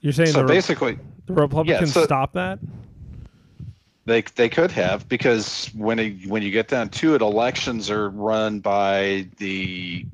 [0.00, 2.58] You're saying So the, basically, the Republicans so- stopped that?
[4.04, 8.08] They they could have because when it, when you get down to it, elections are
[8.08, 10.06] run by the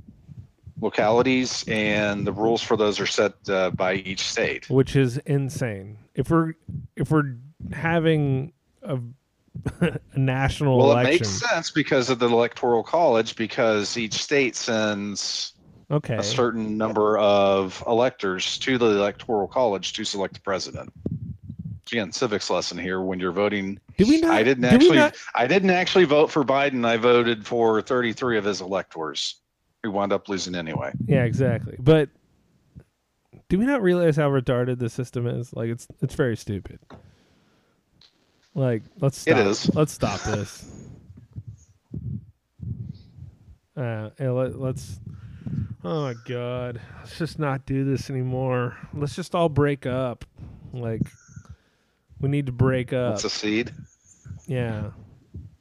[0.81, 4.69] localities, and the rules for those are set uh, by each state.
[4.69, 5.99] which is insane.
[6.17, 6.55] If we're
[6.97, 7.37] if we're
[7.73, 8.99] having a,
[9.81, 14.57] a national Well, election, it makes sense because of the electoral college, because each state
[14.57, 15.54] sends
[15.91, 20.93] okay, a certain number of electors to the electoral college to select the president.
[21.93, 23.01] Again, civics lesson here.
[23.03, 24.31] When you're voting, did we not?
[24.33, 24.97] I didn't did we actually.
[24.97, 26.87] not- I didn't actually vote for Biden.
[26.87, 29.37] I voted for 33 of his electors,
[29.83, 30.93] who wound up losing anyway.
[31.07, 31.77] yeah, exactly.
[31.79, 32.09] But
[33.51, 35.53] do we not realize how retarded the system is?
[35.53, 36.81] Like it's it's very stupid.
[38.55, 39.37] Like let's stop.
[39.37, 39.75] It is.
[39.75, 40.65] Let's stop this.
[43.77, 45.01] Uh, yeah, let, let's.
[45.85, 48.77] Oh my god, let's just not do this anymore.
[48.95, 50.25] Let's just all break up.
[50.73, 51.03] Like,
[52.21, 53.19] we need to break up.
[53.21, 53.73] Seed.
[54.47, 54.91] Yeah.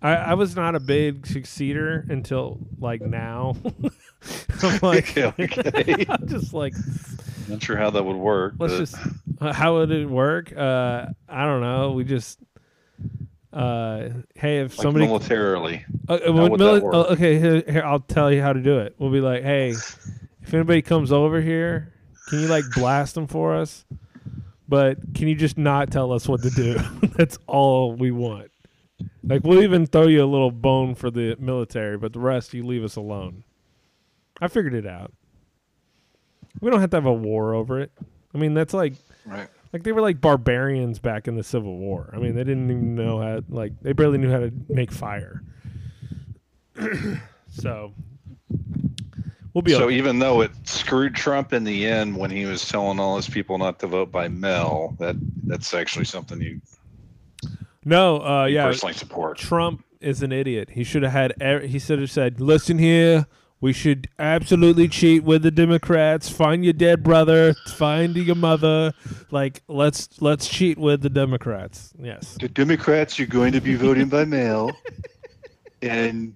[0.02, 3.56] I, I was not a big succeeder until like now.
[4.64, 6.06] I'm like, Okay.
[6.10, 6.74] I'm just like,
[7.50, 8.56] Not sure how that would work.
[8.60, 8.96] let's but just,
[9.42, 10.56] uh, how would it work?
[10.56, 11.92] Uh, I don't know.
[11.92, 12.40] We just,
[13.54, 15.86] uh, hey, if like somebody, militarily.
[16.08, 18.96] uh, when mili- uh, okay, here, here, I'll tell you how to do it.
[18.98, 19.72] We'll be like, hey,
[20.42, 21.94] if anybody comes over here,
[22.28, 23.86] can you like blast them for us?
[24.68, 26.80] But can you just not tell us what to do?
[27.16, 28.50] That's all we want.
[29.24, 32.66] Like we'll even throw you a little bone for the military, but the rest you
[32.66, 33.44] leave us alone.
[34.42, 35.14] I figured it out.
[36.60, 37.92] We don't have to have a war over it.
[38.34, 38.94] I mean, that's like
[39.26, 39.48] Right.
[39.74, 42.12] Like they were like barbarians back in the Civil War.
[42.14, 45.44] I mean, they didn't even know how like they barely knew how to make fire.
[47.50, 47.94] so
[49.54, 49.96] we'll be So okay.
[49.98, 53.58] even though it screwed Trump in the end when he was telling all his people
[53.58, 56.62] not to vote by mail, that that's actually something you
[57.86, 59.38] no, uh, yeah, personally support.
[59.38, 60.70] Trump is an idiot.
[60.72, 61.34] He should have had.
[61.42, 63.26] er- He should have said, "Listen here,
[63.64, 66.28] we should absolutely cheat with the Democrats.
[66.28, 67.54] Find your dead brother.
[67.68, 68.92] Find your mother.
[69.32, 72.36] Like let's let's cheat with the Democrats." Yes.
[72.42, 74.72] The Democrats are going to be voting by mail,
[75.82, 76.36] and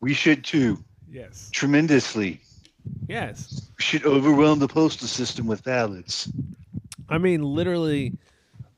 [0.00, 0.78] we should too,
[1.10, 1.50] Yes.
[1.52, 2.40] tremendously.
[3.08, 3.68] Yes.
[3.76, 6.30] We should overwhelm the postal system with ballots.
[7.08, 8.12] I mean, literally,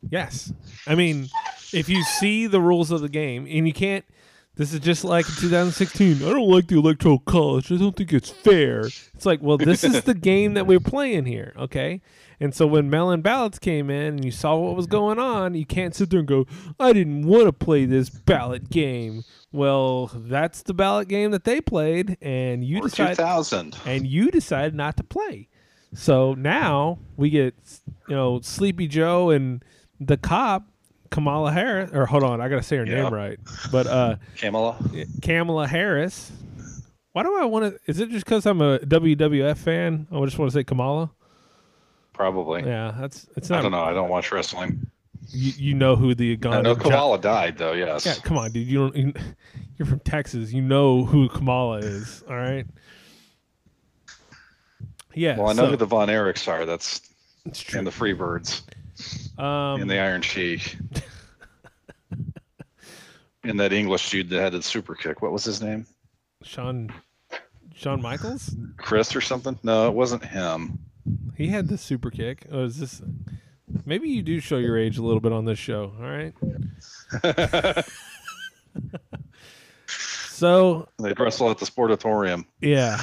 [0.09, 0.55] yes.
[0.87, 1.29] I mean,
[1.75, 4.07] if you see the rules of the game, and you can't,
[4.59, 6.17] this is just like in 2016.
[6.17, 7.73] I don't like the electoral college.
[7.73, 8.81] I don't think it's fair.
[8.87, 12.03] It's like, well, this is the game that we're playing here, okay?
[12.41, 15.65] And so when mail-in ballots came in and you saw what was going on, you
[15.65, 16.47] can't sit there and go,
[16.79, 19.25] I didn't want to play this ballot game.
[19.51, 23.77] Well, that's the ballot game that they played, and you Or decided 2000.
[23.87, 25.49] and you decided not to play.
[25.95, 27.55] So now we get
[28.09, 29.65] you know Sleepy Joe and
[29.99, 30.67] the cop
[31.11, 33.03] Kamala Harris or hold on, I gotta say her Yeah.
[33.05, 33.39] name right.
[33.73, 34.77] But uh Kamala.
[35.23, 36.31] Kamala Harris.
[37.13, 37.81] Why do I want to?
[37.91, 40.07] Is it just because I'm a WWF fan?
[40.13, 41.11] I just want to say Kamala.
[42.13, 42.63] Probably.
[42.65, 43.61] Yeah, that's it's not.
[43.61, 43.83] I don't know.
[43.83, 44.87] I don't watch wrestling.
[45.31, 46.63] You, you know who the I Uganda?
[46.63, 47.73] know Jo- Kamala died though.
[47.73, 48.07] Yes.
[48.07, 48.67] Yeah, come on, dude.
[48.67, 48.97] You don't.
[48.97, 49.13] You,
[49.79, 50.53] you're from Texas.
[50.53, 52.23] You know who Kamala is.
[52.29, 52.67] All right.
[55.15, 55.37] Yeah.
[55.39, 56.65] Well, I know so, who the Von Erichs are.
[56.67, 57.01] That's
[57.47, 57.79] it's true.
[57.79, 58.63] and the Freebirds
[59.39, 60.77] um, and the Iron Sheik.
[63.45, 65.23] and that English dude that had the super kick.
[65.23, 65.87] What was his name?
[66.43, 66.93] Sean.
[67.75, 68.57] Shawn Michaels?
[68.77, 69.57] Chris or something?
[69.63, 70.79] No, it wasn't him.
[71.37, 72.47] He had the super kick.
[72.51, 73.01] Oh, is this?
[73.85, 75.93] Maybe you do show your age a little bit on this show.
[76.01, 76.35] All right.
[79.87, 82.45] so They wrestle at the Sportatorium.
[82.61, 82.99] yeah.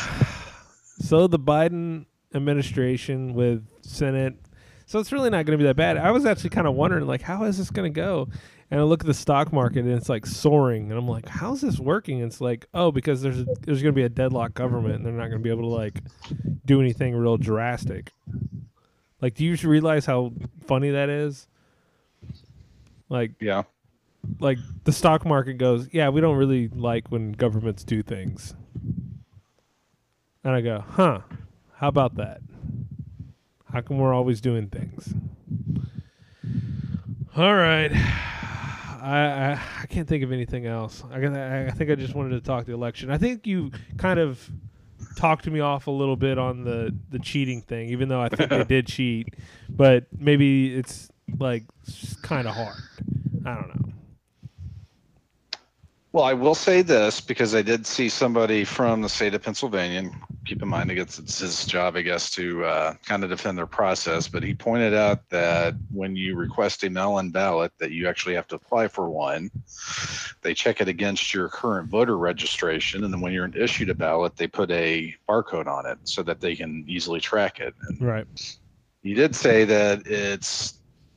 [0.99, 4.35] So the Biden administration with Senate.
[4.85, 5.97] So it's really not going to be that bad.
[5.97, 8.27] I was actually kind of wondering, like, how is this going to go?
[8.69, 11.61] And I look at the stock market and it's like soaring, and I'm like, how's
[11.61, 12.19] this working?
[12.21, 15.13] It's like, oh, because there's a, there's going to be a deadlock government, and they're
[15.13, 16.01] not going to be able to like
[16.65, 18.11] do anything real drastic.
[19.21, 20.33] Like, do you realize how
[20.67, 21.47] funny that is?
[23.09, 23.63] Like, Yeah.
[24.39, 28.55] like the stock market goes, yeah, we don't really like when governments do things.
[30.43, 31.19] And I go, huh?
[31.75, 32.41] How about that?
[33.75, 35.13] How come we're always doing things?
[37.35, 37.91] All right.
[37.91, 41.03] I, I I can't think of anything else.
[41.11, 43.11] I I I think I just wanted to talk the election.
[43.11, 44.49] I think you kind of
[45.17, 48.49] talked me off a little bit on the the cheating thing, even though I think
[48.49, 49.35] they did cheat.
[49.67, 51.65] But maybe it's like
[52.21, 52.77] kind of hard.
[53.45, 53.84] I don't know.
[56.15, 59.99] Well, I will say this because I did see somebody from the state of Pennsylvania.
[59.99, 60.13] and
[60.45, 63.57] Keep in mind, I guess it's his job, I guess, to uh, kind of defend
[63.57, 64.29] their process.
[64.29, 68.47] But he pointed out that when you request a mail-in ballot, that you actually have
[68.47, 69.51] to apply for one.
[70.41, 74.37] They check it against your current voter registration, and then when you're issued a ballot,
[74.37, 77.73] they put a barcode on it so that they can easily track it.
[77.89, 78.57] And Right.
[79.03, 80.74] he did say that it's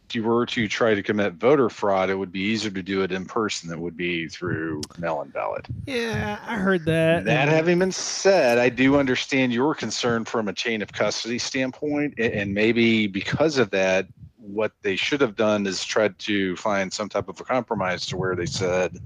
[0.08, 3.02] if you were to try to commit voter fraud, it would be easier to do
[3.02, 5.68] it in person than it would be through mail-in ballot.
[5.84, 7.26] Yeah, I heard that.
[7.26, 12.14] That having been said, I do understand your concern from a chain of custody standpoint,
[12.18, 14.06] and maybe because of that,
[14.38, 18.16] what they should have done is tried to find some type of a compromise to
[18.16, 18.98] where they said,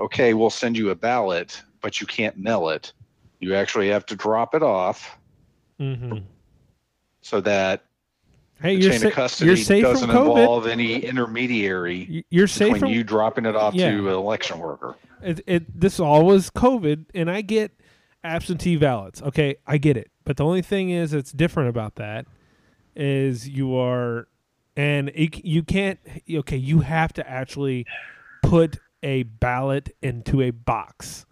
[0.00, 2.94] "Okay, we'll send you a ballot, but you can't mail it.
[3.40, 5.18] You actually have to drop it off
[5.78, 6.22] Mhm.
[7.20, 7.84] so that
[8.60, 10.38] Hey, you're, chain of custody you're safe doesn't from COVID.
[10.40, 13.90] involve any intermediary You're safe between from you dropping it off Yeah.
[13.90, 14.94] to an election worker.
[15.22, 15.80] it, it.
[15.80, 17.72] This all was COVID, and I get
[18.22, 19.20] absentee ballots.
[19.22, 20.10] Okay, I get it.
[20.24, 22.26] But the only thing is, it's different about that
[22.96, 24.28] is you are,
[24.76, 25.98] and it, you can't.
[26.30, 27.86] Okay, you have to actually
[28.42, 31.26] put a ballot into a box,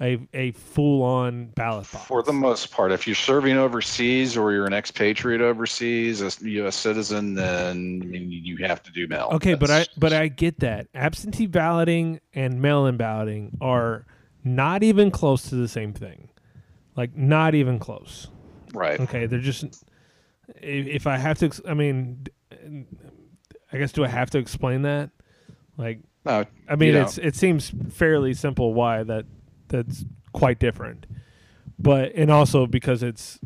[0.00, 2.06] a a full on ballot box.
[2.06, 6.76] For the most part, if you're serving overseas or you're an expatriate overseas, a U.S.
[6.76, 9.28] citizen, then I mean, you have to do mail.
[9.32, 14.06] Okay, but I but I get that absentee balloting and mail-in balloting are
[14.42, 16.30] not even close to the same thing.
[16.96, 18.28] Like not even close.
[18.72, 19.00] right.
[19.00, 19.84] Okay, they're just.
[20.60, 22.26] If, I have to, I mean,
[23.72, 25.08] I guess do I have to explain that?
[25.78, 29.24] Like, No, I mean, it's it seems fairly simple why that
[29.68, 31.06] that's quite different,
[31.78, 33.38] but and also because it's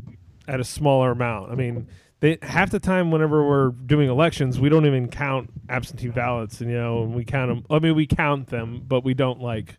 [0.48, 1.52] at a smaller amount.
[1.52, 1.86] I mean,
[2.20, 6.70] they half the time whenever we're doing elections, we don't even count absentee ballots, and
[6.70, 7.64] you know, and we count them.
[7.70, 9.78] I mean, we count them, but we don't like.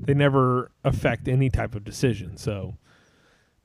[0.00, 2.36] They never affect any type of decision.
[2.36, 2.76] So,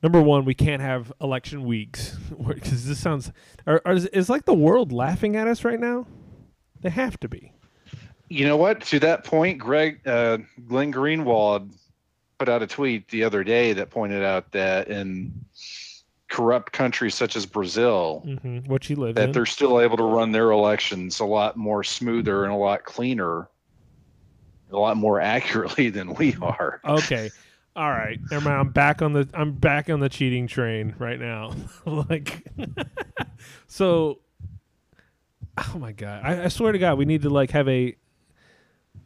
[0.02, 3.32] number one, we can't have election weeks because this sounds.
[3.66, 6.06] Are, are, is, like the world laughing at us right now?
[6.82, 7.52] They have to be.
[8.28, 8.82] You know what?
[8.86, 11.74] To that point, Greg, uh, Glenn Greenwald
[12.38, 15.32] put out a tweet the other day that pointed out that in
[16.30, 19.32] corrupt countries such as Brazil, hmm What you live that in.
[19.32, 23.48] they're still able to run their elections a lot more smoother and a lot cleaner,
[24.70, 26.80] a lot more accurately than we are.
[26.84, 27.30] Okay.
[27.76, 28.20] All right.
[28.30, 28.60] Never mind.
[28.60, 31.54] I'm back on the I'm back on the cheating train right now.
[31.86, 32.44] like
[33.66, 34.20] so
[35.56, 36.22] Oh my god.
[36.24, 37.94] I, I swear to God, we need to like have a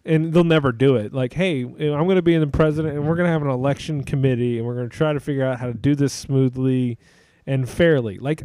[0.08, 1.12] and they'll never do it.
[1.12, 4.56] Like, hey, I'm gonna be in the president and we're gonna have an election committee
[4.56, 6.98] and we're gonna try to figure out how to do this smoothly
[7.46, 8.18] and fairly.
[8.18, 8.42] Like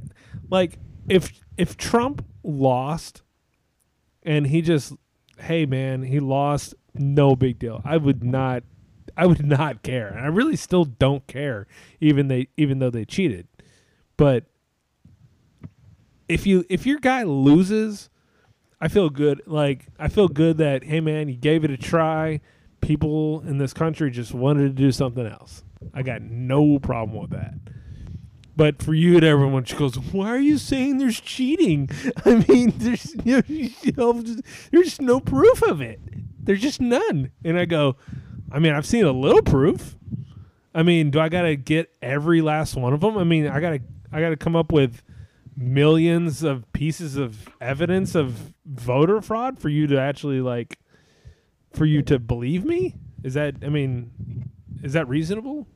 [0.49, 3.24] like if if Trump lost
[4.24, 4.93] and he just
[5.39, 7.82] hey man, he lost, no big deal.
[7.86, 8.64] I would not
[9.16, 10.09] I would not care.
[10.09, 11.66] And I really still don't care
[12.01, 13.47] even they even though they cheated.
[14.18, 14.43] But
[16.28, 18.09] if you if your guy loses,
[18.84, 19.42] I feel good.
[19.46, 22.42] Like I feel good that hey man, you gave it a try.
[22.82, 25.64] People in this country just wanted to do something else.
[25.94, 27.54] I got no problem with that.
[28.58, 31.90] But for you and everyone, she goes, "Why are you saying there's cheating?
[32.26, 34.22] I mean, there's you know,
[34.72, 36.02] there's no proof of it.
[36.38, 37.96] There's just none." And I go,
[38.52, 39.96] "I mean, I've seen a little proof.
[40.76, 43.18] I mean, do I got to get every last one of them?
[43.18, 43.80] I mean, I got to
[44.12, 45.02] I got to come up with
[45.56, 50.80] millions of pieces of evidence of voter fraud for you to actually like
[51.72, 52.95] for you to believe me?
[53.24, 54.49] Is that I mean,
[54.82, 55.68] is that reasonable?"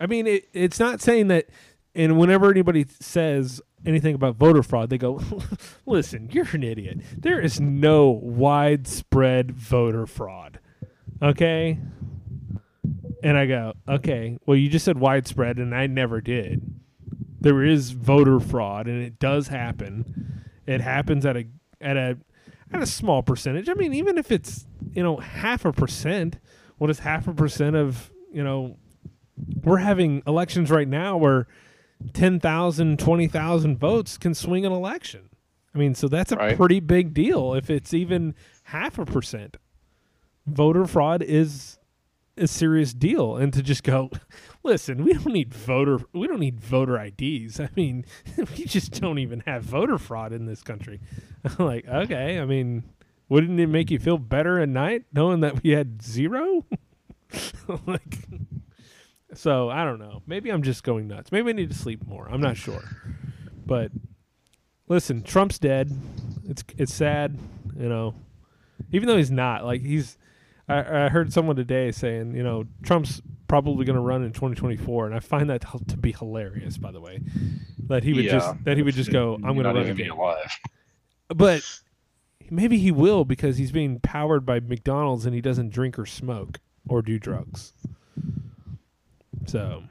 [0.00, 1.46] I mean, it, it's not saying that.
[1.96, 5.22] And whenever anybody says anything about voter fraud, they go,
[5.86, 6.98] "Listen, you're an idiot.
[7.16, 10.58] There is no widespread voter fraud."
[11.22, 11.78] Okay.
[13.24, 16.60] And I go, "Okay, well, you just said widespread, and I never did.
[17.40, 20.42] There is voter fraud, and it does happen.
[20.66, 21.46] It happens at a
[21.80, 22.18] at a
[22.72, 23.68] at a small percentage.
[23.68, 26.38] I mean, even if it's you know half a percent,
[26.78, 28.76] what is half a percent of you know?
[29.64, 31.48] We're having elections right now where
[32.12, 35.28] 10,000, 20,000 votes can swing an election.
[35.74, 36.56] I mean, so that's a Right.
[36.56, 39.56] pretty big deal if it's even half a percent.
[40.46, 41.78] Voter fraud is
[42.36, 44.10] a serious deal and to just go
[44.64, 48.04] listen we don't need voter we don't need voter IDs I mean
[48.36, 51.00] we just don't even have voter fraud in this country.
[51.58, 52.84] Like okay I mean
[53.28, 56.64] wouldn't it make you feel better at night knowing that we had zero?
[57.86, 58.18] Like
[59.34, 60.22] so I don't know.
[60.26, 61.32] Maybe I'm just going nuts.
[61.32, 62.28] Maybe I need to sleep more.
[62.30, 62.82] I'm not sure.
[63.66, 63.90] But
[64.88, 65.90] listen Trump's dead.
[66.48, 67.38] It's it's sad
[67.76, 68.14] you know.
[68.92, 70.18] Even though he's not like he's
[70.68, 75.06] I, I heard someone today saying, you know, Trump's probably going to run in 2024,
[75.06, 76.78] and I find that to be hilarious.
[76.78, 77.20] By the way,
[77.88, 78.32] that he would Yeah.
[78.32, 80.50] just that he would just go, "I'm going to run be again." alive.
[81.28, 81.62] But
[82.50, 86.60] maybe he will because he's being powered by McDonald's and he doesn't drink or smoke
[86.86, 87.72] or do drugs.
[89.46, 89.82] So,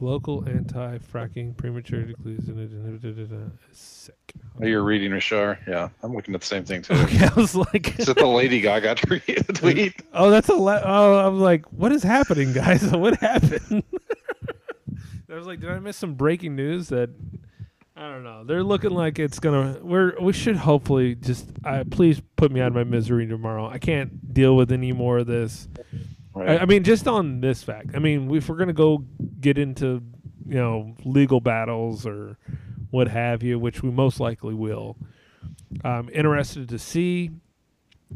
[0.00, 2.58] local anti-fracking premature declaration
[3.70, 4.14] is sick.
[4.60, 5.58] Oh, you're reading Rashar?
[5.66, 6.94] Yeah, I'm looking at the same thing too.
[7.06, 9.54] Okay, I was like, Is it the Lady Gaga tweet?
[9.54, 9.94] tweet?
[10.12, 11.26] Oh, that's a le- oh.
[11.26, 12.82] I'm like, what is happening, guys?
[12.90, 13.82] what happened?
[15.30, 17.10] I was like, did I miss some breaking news that
[17.96, 18.44] I don't know.
[18.44, 19.78] They're looking like it's gonna.
[19.82, 21.48] We're we should hopefully just.
[21.64, 23.66] Uh, please put me out of my misery tomorrow.
[23.66, 25.66] I can't deal with any more of this.
[26.34, 26.50] Right.
[26.50, 27.92] I, I mean, just on this fact.
[27.94, 29.02] I mean, if we're gonna go
[29.46, 30.02] get into
[30.44, 32.36] you know legal battles or
[32.90, 34.96] what have you, which we most likely will.
[35.84, 37.30] I'm interested to see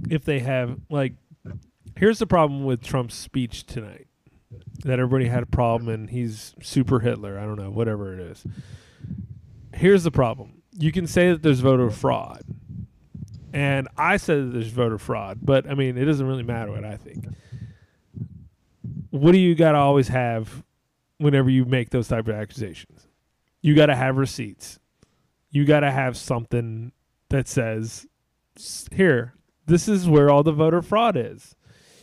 [0.08, 1.14] if they have like.
[1.96, 4.06] Here's the problem with Trump's speech tonight.
[4.84, 7.38] That everybody had a problem, and he's super Hitler.
[7.38, 8.44] I don't know, whatever it is.
[9.74, 10.62] Here's the problem.
[10.72, 12.42] You can say that there's voter fraud,
[13.52, 16.84] and I said that there's voter fraud, but I mean, it doesn't really matter what
[16.84, 17.26] I think
[19.10, 20.64] what do you got to always have
[21.20, 23.06] whenever you make those type of accusations?
[23.62, 24.78] You got to have receipts.
[25.50, 26.92] You got to have something
[27.28, 28.06] that says,
[28.92, 29.34] "Here,
[29.66, 31.54] this is where all the voter fraud is."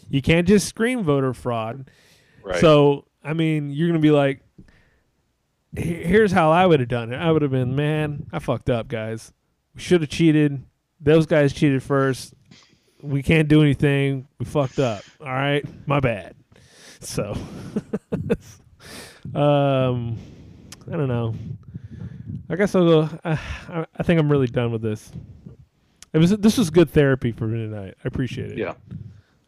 [0.10, 1.90] You can't just scream voter fraud.
[2.44, 2.60] Right.
[2.62, 4.42] So, I mean, you're going to be like,
[5.76, 8.88] "Here's how I would have done it." I would have been, "Man, I fucked up,
[8.88, 9.34] guys.
[9.76, 10.64] We should have cheated.
[11.00, 12.34] Those guys cheated first.
[13.02, 14.28] We can't do anything.
[14.40, 15.04] We fucked up.
[15.20, 16.36] All right, my bad."
[17.00, 17.38] So,
[19.36, 20.18] um,
[20.88, 21.36] I don't know.
[22.50, 23.10] I guess I'll go.
[23.24, 23.38] Uh,
[23.70, 25.12] I, I think I'm really done with this.
[26.14, 27.96] It was this was good therapy for me tonight.
[28.04, 28.58] I appreciate it.
[28.58, 28.74] yeah.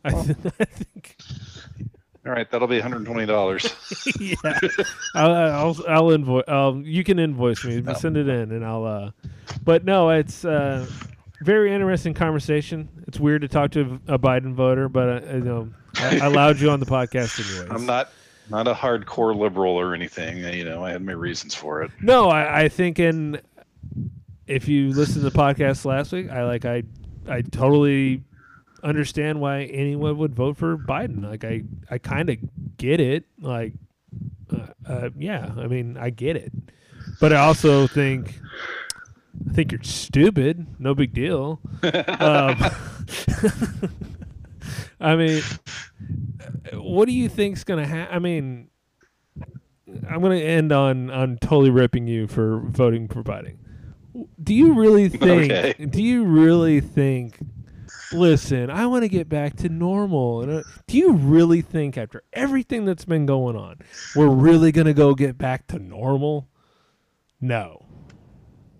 [0.03, 1.17] I, th- I think.
[2.25, 4.19] All right, that'll be $120.
[4.43, 4.59] yeah,
[5.15, 6.47] I'll, I'll I'll invoice.
[6.47, 7.81] Um, you can invoice me.
[7.95, 8.85] Send it in, and I'll.
[8.85, 9.11] Uh,
[9.63, 10.85] but no, it's uh,
[11.41, 12.89] very interesting conversation.
[13.07, 16.59] It's weird to talk to a Biden voter, but uh, you know, I, I allowed
[16.59, 17.71] you on the podcast anyways.
[17.71, 18.11] I'm not
[18.49, 20.37] not a hardcore liberal or anything.
[20.53, 21.91] You know, I had my reasons for it.
[22.01, 23.39] No, I, I think in
[24.47, 26.83] if you listen to the podcast last week, I like I
[27.27, 28.23] I totally
[28.83, 31.23] understand why anyone would vote for Biden.
[31.23, 32.37] Like I I kind of
[32.77, 33.25] get it.
[33.39, 33.73] Like
[34.51, 36.51] uh, uh, yeah, I mean I get it,
[37.19, 38.39] but I also think
[39.49, 40.65] I think you're stupid.
[40.79, 41.61] No big deal.
[42.19, 42.57] um,
[44.99, 45.41] I mean,
[46.73, 48.15] what do you think's gonna happen?
[48.15, 48.69] I mean,
[50.09, 53.57] I'm gonna end on on totally ripping you for voting for Biden.
[54.41, 55.51] Do you really think?
[55.51, 55.85] Okay.
[55.85, 57.39] Do you really think?
[58.11, 60.41] Listen, I want to get back to normal.
[60.41, 63.77] And uh, do you really think after everything that's been going on,
[64.15, 66.49] we're really gonna go get back to normal?
[67.39, 67.85] No.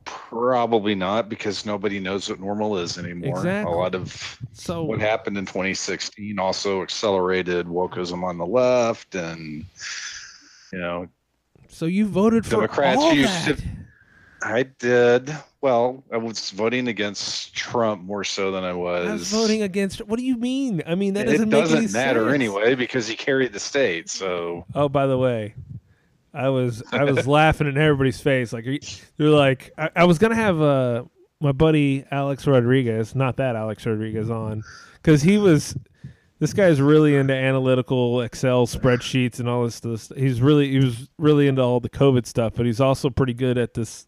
[0.10, 3.38] Probably not because nobody knows what normal is anymore.
[3.38, 3.74] Exactly.
[3.74, 9.66] A lot of So what happened in 2016 also accelerated wokeism on the left, and
[10.74, 11.08] you know,
[11.68, 13.58] so you voted for Democrats all used that.
[13.58, 13.64] to-
[14.42, 15.36] I did.
[15.62, 19.08] Well, I was voting against Trump more so than I was.
[19.10, 20.00] I was voting against.
[20.08, 20.82] What do you mean?
[20.88, 22.34] I mean that doesn't it doesn't matter sense.
[22.36, 24.10] anyway because he carried the state.
[24.10, 25.56] So Oh, by the way,
[26.34, 28.54] I was I was laughing in everybody's face.
[28.54, 28.66] Like
[29.18, 31.04] they're like, I, I was gonna have uh
[31.42, 34.64] my buddy Alex Rodriguez, not that Alex Rodriguez, on
[34.96, 35.76] because he was
[36.40, 40.12] This guy's really into analytical Excel spreadsheets and all this stuff.
[40.16, 43.58] He's really he was really into all the COVID stuff, but he's also pretty good
[43.58, 44.08] at this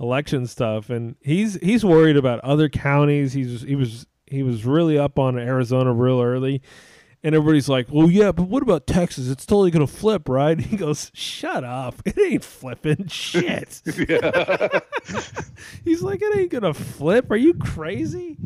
[0.00, 0.88] election stuff.
[0.88, 3.34] And he's he's worried about other counties.
[3.34, 6.62] He's he was he was really up on Arizona real early.
[7.24, 9.28] And everybody's like, "Well, yeah, but what about Texas?
[9.28, 11.96] It's totally gonna flip, right?" He goes, "Shut up!
[12.06, 13.08] It ain't flipping.
[13.08, 13.82] Shit."
[15.84, 17.30] He's like, "It ain't gonna flip.
[17.30, 18.36] Are you crazy?"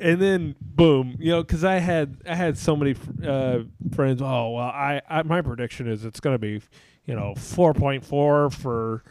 [0.00, 2.94] and then boom, you know, because I had I had so many
[3.26, 3.60] uh,
[3.94, 4.22] friends.
[4.22, 6.62] Oh well, I, I my prediction is it's going to be,
[7.04, 9.02] you know, four point four for,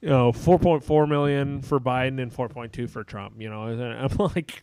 [0.00, 3.34] you know, four point four million for Biden and four point two for Trump.
[3.38, 4.62] You know, and I'm like,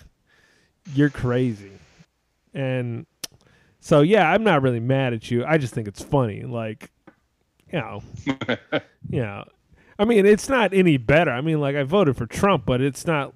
[0.94, 1.72] you're crazy,
[2.54, 3.06] and
[3.86, 5.44] so yeah, I'm not really mad at you.
[5.46, 6.90] I just think it's funny, like,
[7.72, 8.02] you know,
[9.10, 9.44] you know.
[10.00, 11.32] I mean, it's not any better.
[11.32, 13.34] I mean, like I voted for Trump, but it's not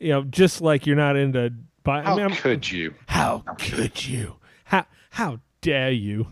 [0.00, 1.52] you know, just like you're not into.
[1.82, 2.94] Bi- How I mean, I'm- could you?
[3.06, 4.36] how could you?
[4.64, 6.26] How how dare you?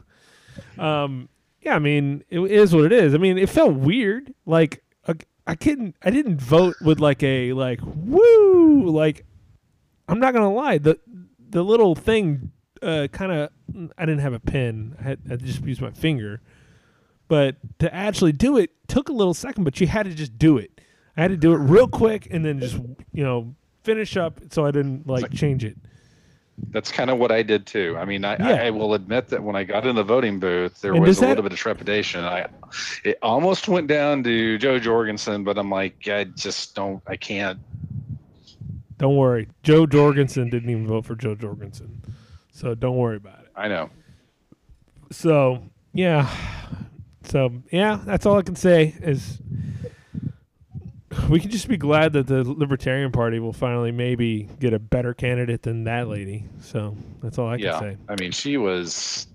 [0.79, 1.29] Um,
[1.61, 3.15] yeah, I mean, it is what it is.
[3.15, 4.33] I mean, it felt weird.
[4.47, 5.15] Like I,
[5.47, 8.89] I couldn't, I didn't vote with like a like woo.
[8.91, 9.25] Like
[10.09, 10.99] I'm not gonna lie, the
[11.53, 12.51] the little thing,
[12.83, 13.51] uh, kind of.
[13.97, 14.97] I didn't have a pen.
[15.01, 16.41] I had I just used my finger.
[17.29, 19.65] But to actually do it took a little second.
[19.65, 20.81] But you had to just do it.
[21.17, 22.75] I had to do it real quick and then just
[23.13, 25.77] you know finish up so I didn't like change it.
[26.71, 27.97] That's kind of what I did too.
[27.99, 28.63] I mean, I, Yeah.
[28.63, 31.17] I, I will admit that when I got in the voting booth, there And was
[31.19, 32.23] a that- little bit of trepidation.
[32.25, 32.47] I,
[33.05, 37.59] it almost went down to Jo Jorgensen, but I'm like, I just don't, I can't.
[39.03, 39.49] Don't worry.
[39.65, 42.03] Jo Jorgensen didn't even vote for Jo Jorgensen.
[42.53, 43.51] So don't worry about it.
[43.57, 43.91] I know.
[45.11, 45.61] So,
[45.93, 46.33] yeah.
[47.25, 49.43] So, yeah, that's all I can say is
[51.29, 55.15] we can just be glad that the Libertarian Party will finally maybe get a better
[55.15, 56.45] candidate than that lady.
[56.61, 57.81] So, that's all I can yeah.
[57.81, 57.97] say.
[58.09, 59.27] I mean, she was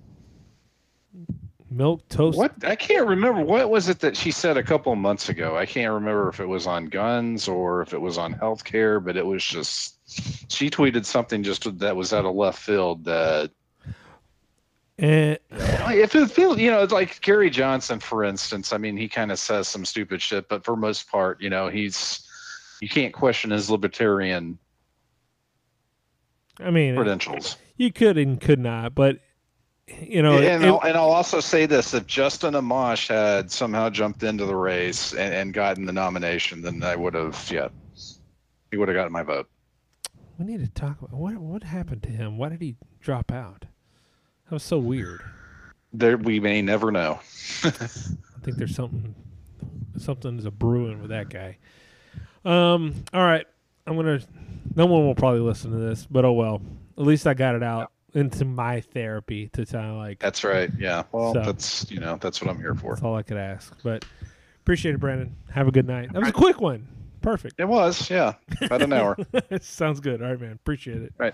[1.74, 2.36] Milquetoast.
[2.36, 2.54] what?
[2.64, 3.42] I can't remember.
[3.42, 5.58] What was it that she said a couple of months ago?
[5.58, 9.18] I can't remember if it was on guns or if it was on healthcare, but
[9.18, 9.98] it was just,
[10.52, 13.52] she tweeted something just that was out of left field that
[15.00, 18.74] And if it feels, you know, it's like Gary Johnson, for instance.
[18.74, 21.68] I mean, he kind of says some stupid shit, but for most part, you know,
[21.68, 22.24] he's
[22.82, 24.58] you can't question his libertarian
[26.60, 27.58] I mean, credentials.
[27.76, 29.20] you could and could not, but
[30.02, 33.90] you know, and, it- I'll, and I'll also say this: if Justin Amash had somehow
[33.90, 37.70] jumped into the race and, and gotten the nomination, then I would have, yeah,
[38.72, 39.50] he would have gotten my vote.
[40.38, 42.38] we need to talk about what what happened to him.
[42.38, 43.62] Why did he drop out?
[44.46, 45.22] That was so weird.
[45.94, 47.20] There, we may never know.
[47.64, 49.16] I think there's something
[49.98, 51.58] something's a brewing with that guy.
[52.46, 52.94] Um.
[53.14, 53.46] All right.
[53.86, 54.20] I'm gonna.
[54.76, 56.62] No one will probably listen to this, but oh well.
[56.98, 60.20] At least I got it out into my therapy to kind of like.
[60.20, 60.70] That's right.
[60.78, 61.04] Yeah.
[61.12, 62.94] Well, So- that's you know that's what I'm here for.
[62.94, 63.76] That's all I could ask.
[63.84, 64.06] But
[64.62, 65.36] appreciate it, Brandon.
[65.52, 66.12] Have a good night.
[66.14, 66.88] That was a quick one.
[67.22, 67.56] Perfect.
[67.60, 69.18] It was, yeah, about an hour.
[69.62, 70.22] Sounds good.
[70.22, 70.54] All right, man.
[70.54, 71.14] Appreciate it.
[71.18, 71.34] Right.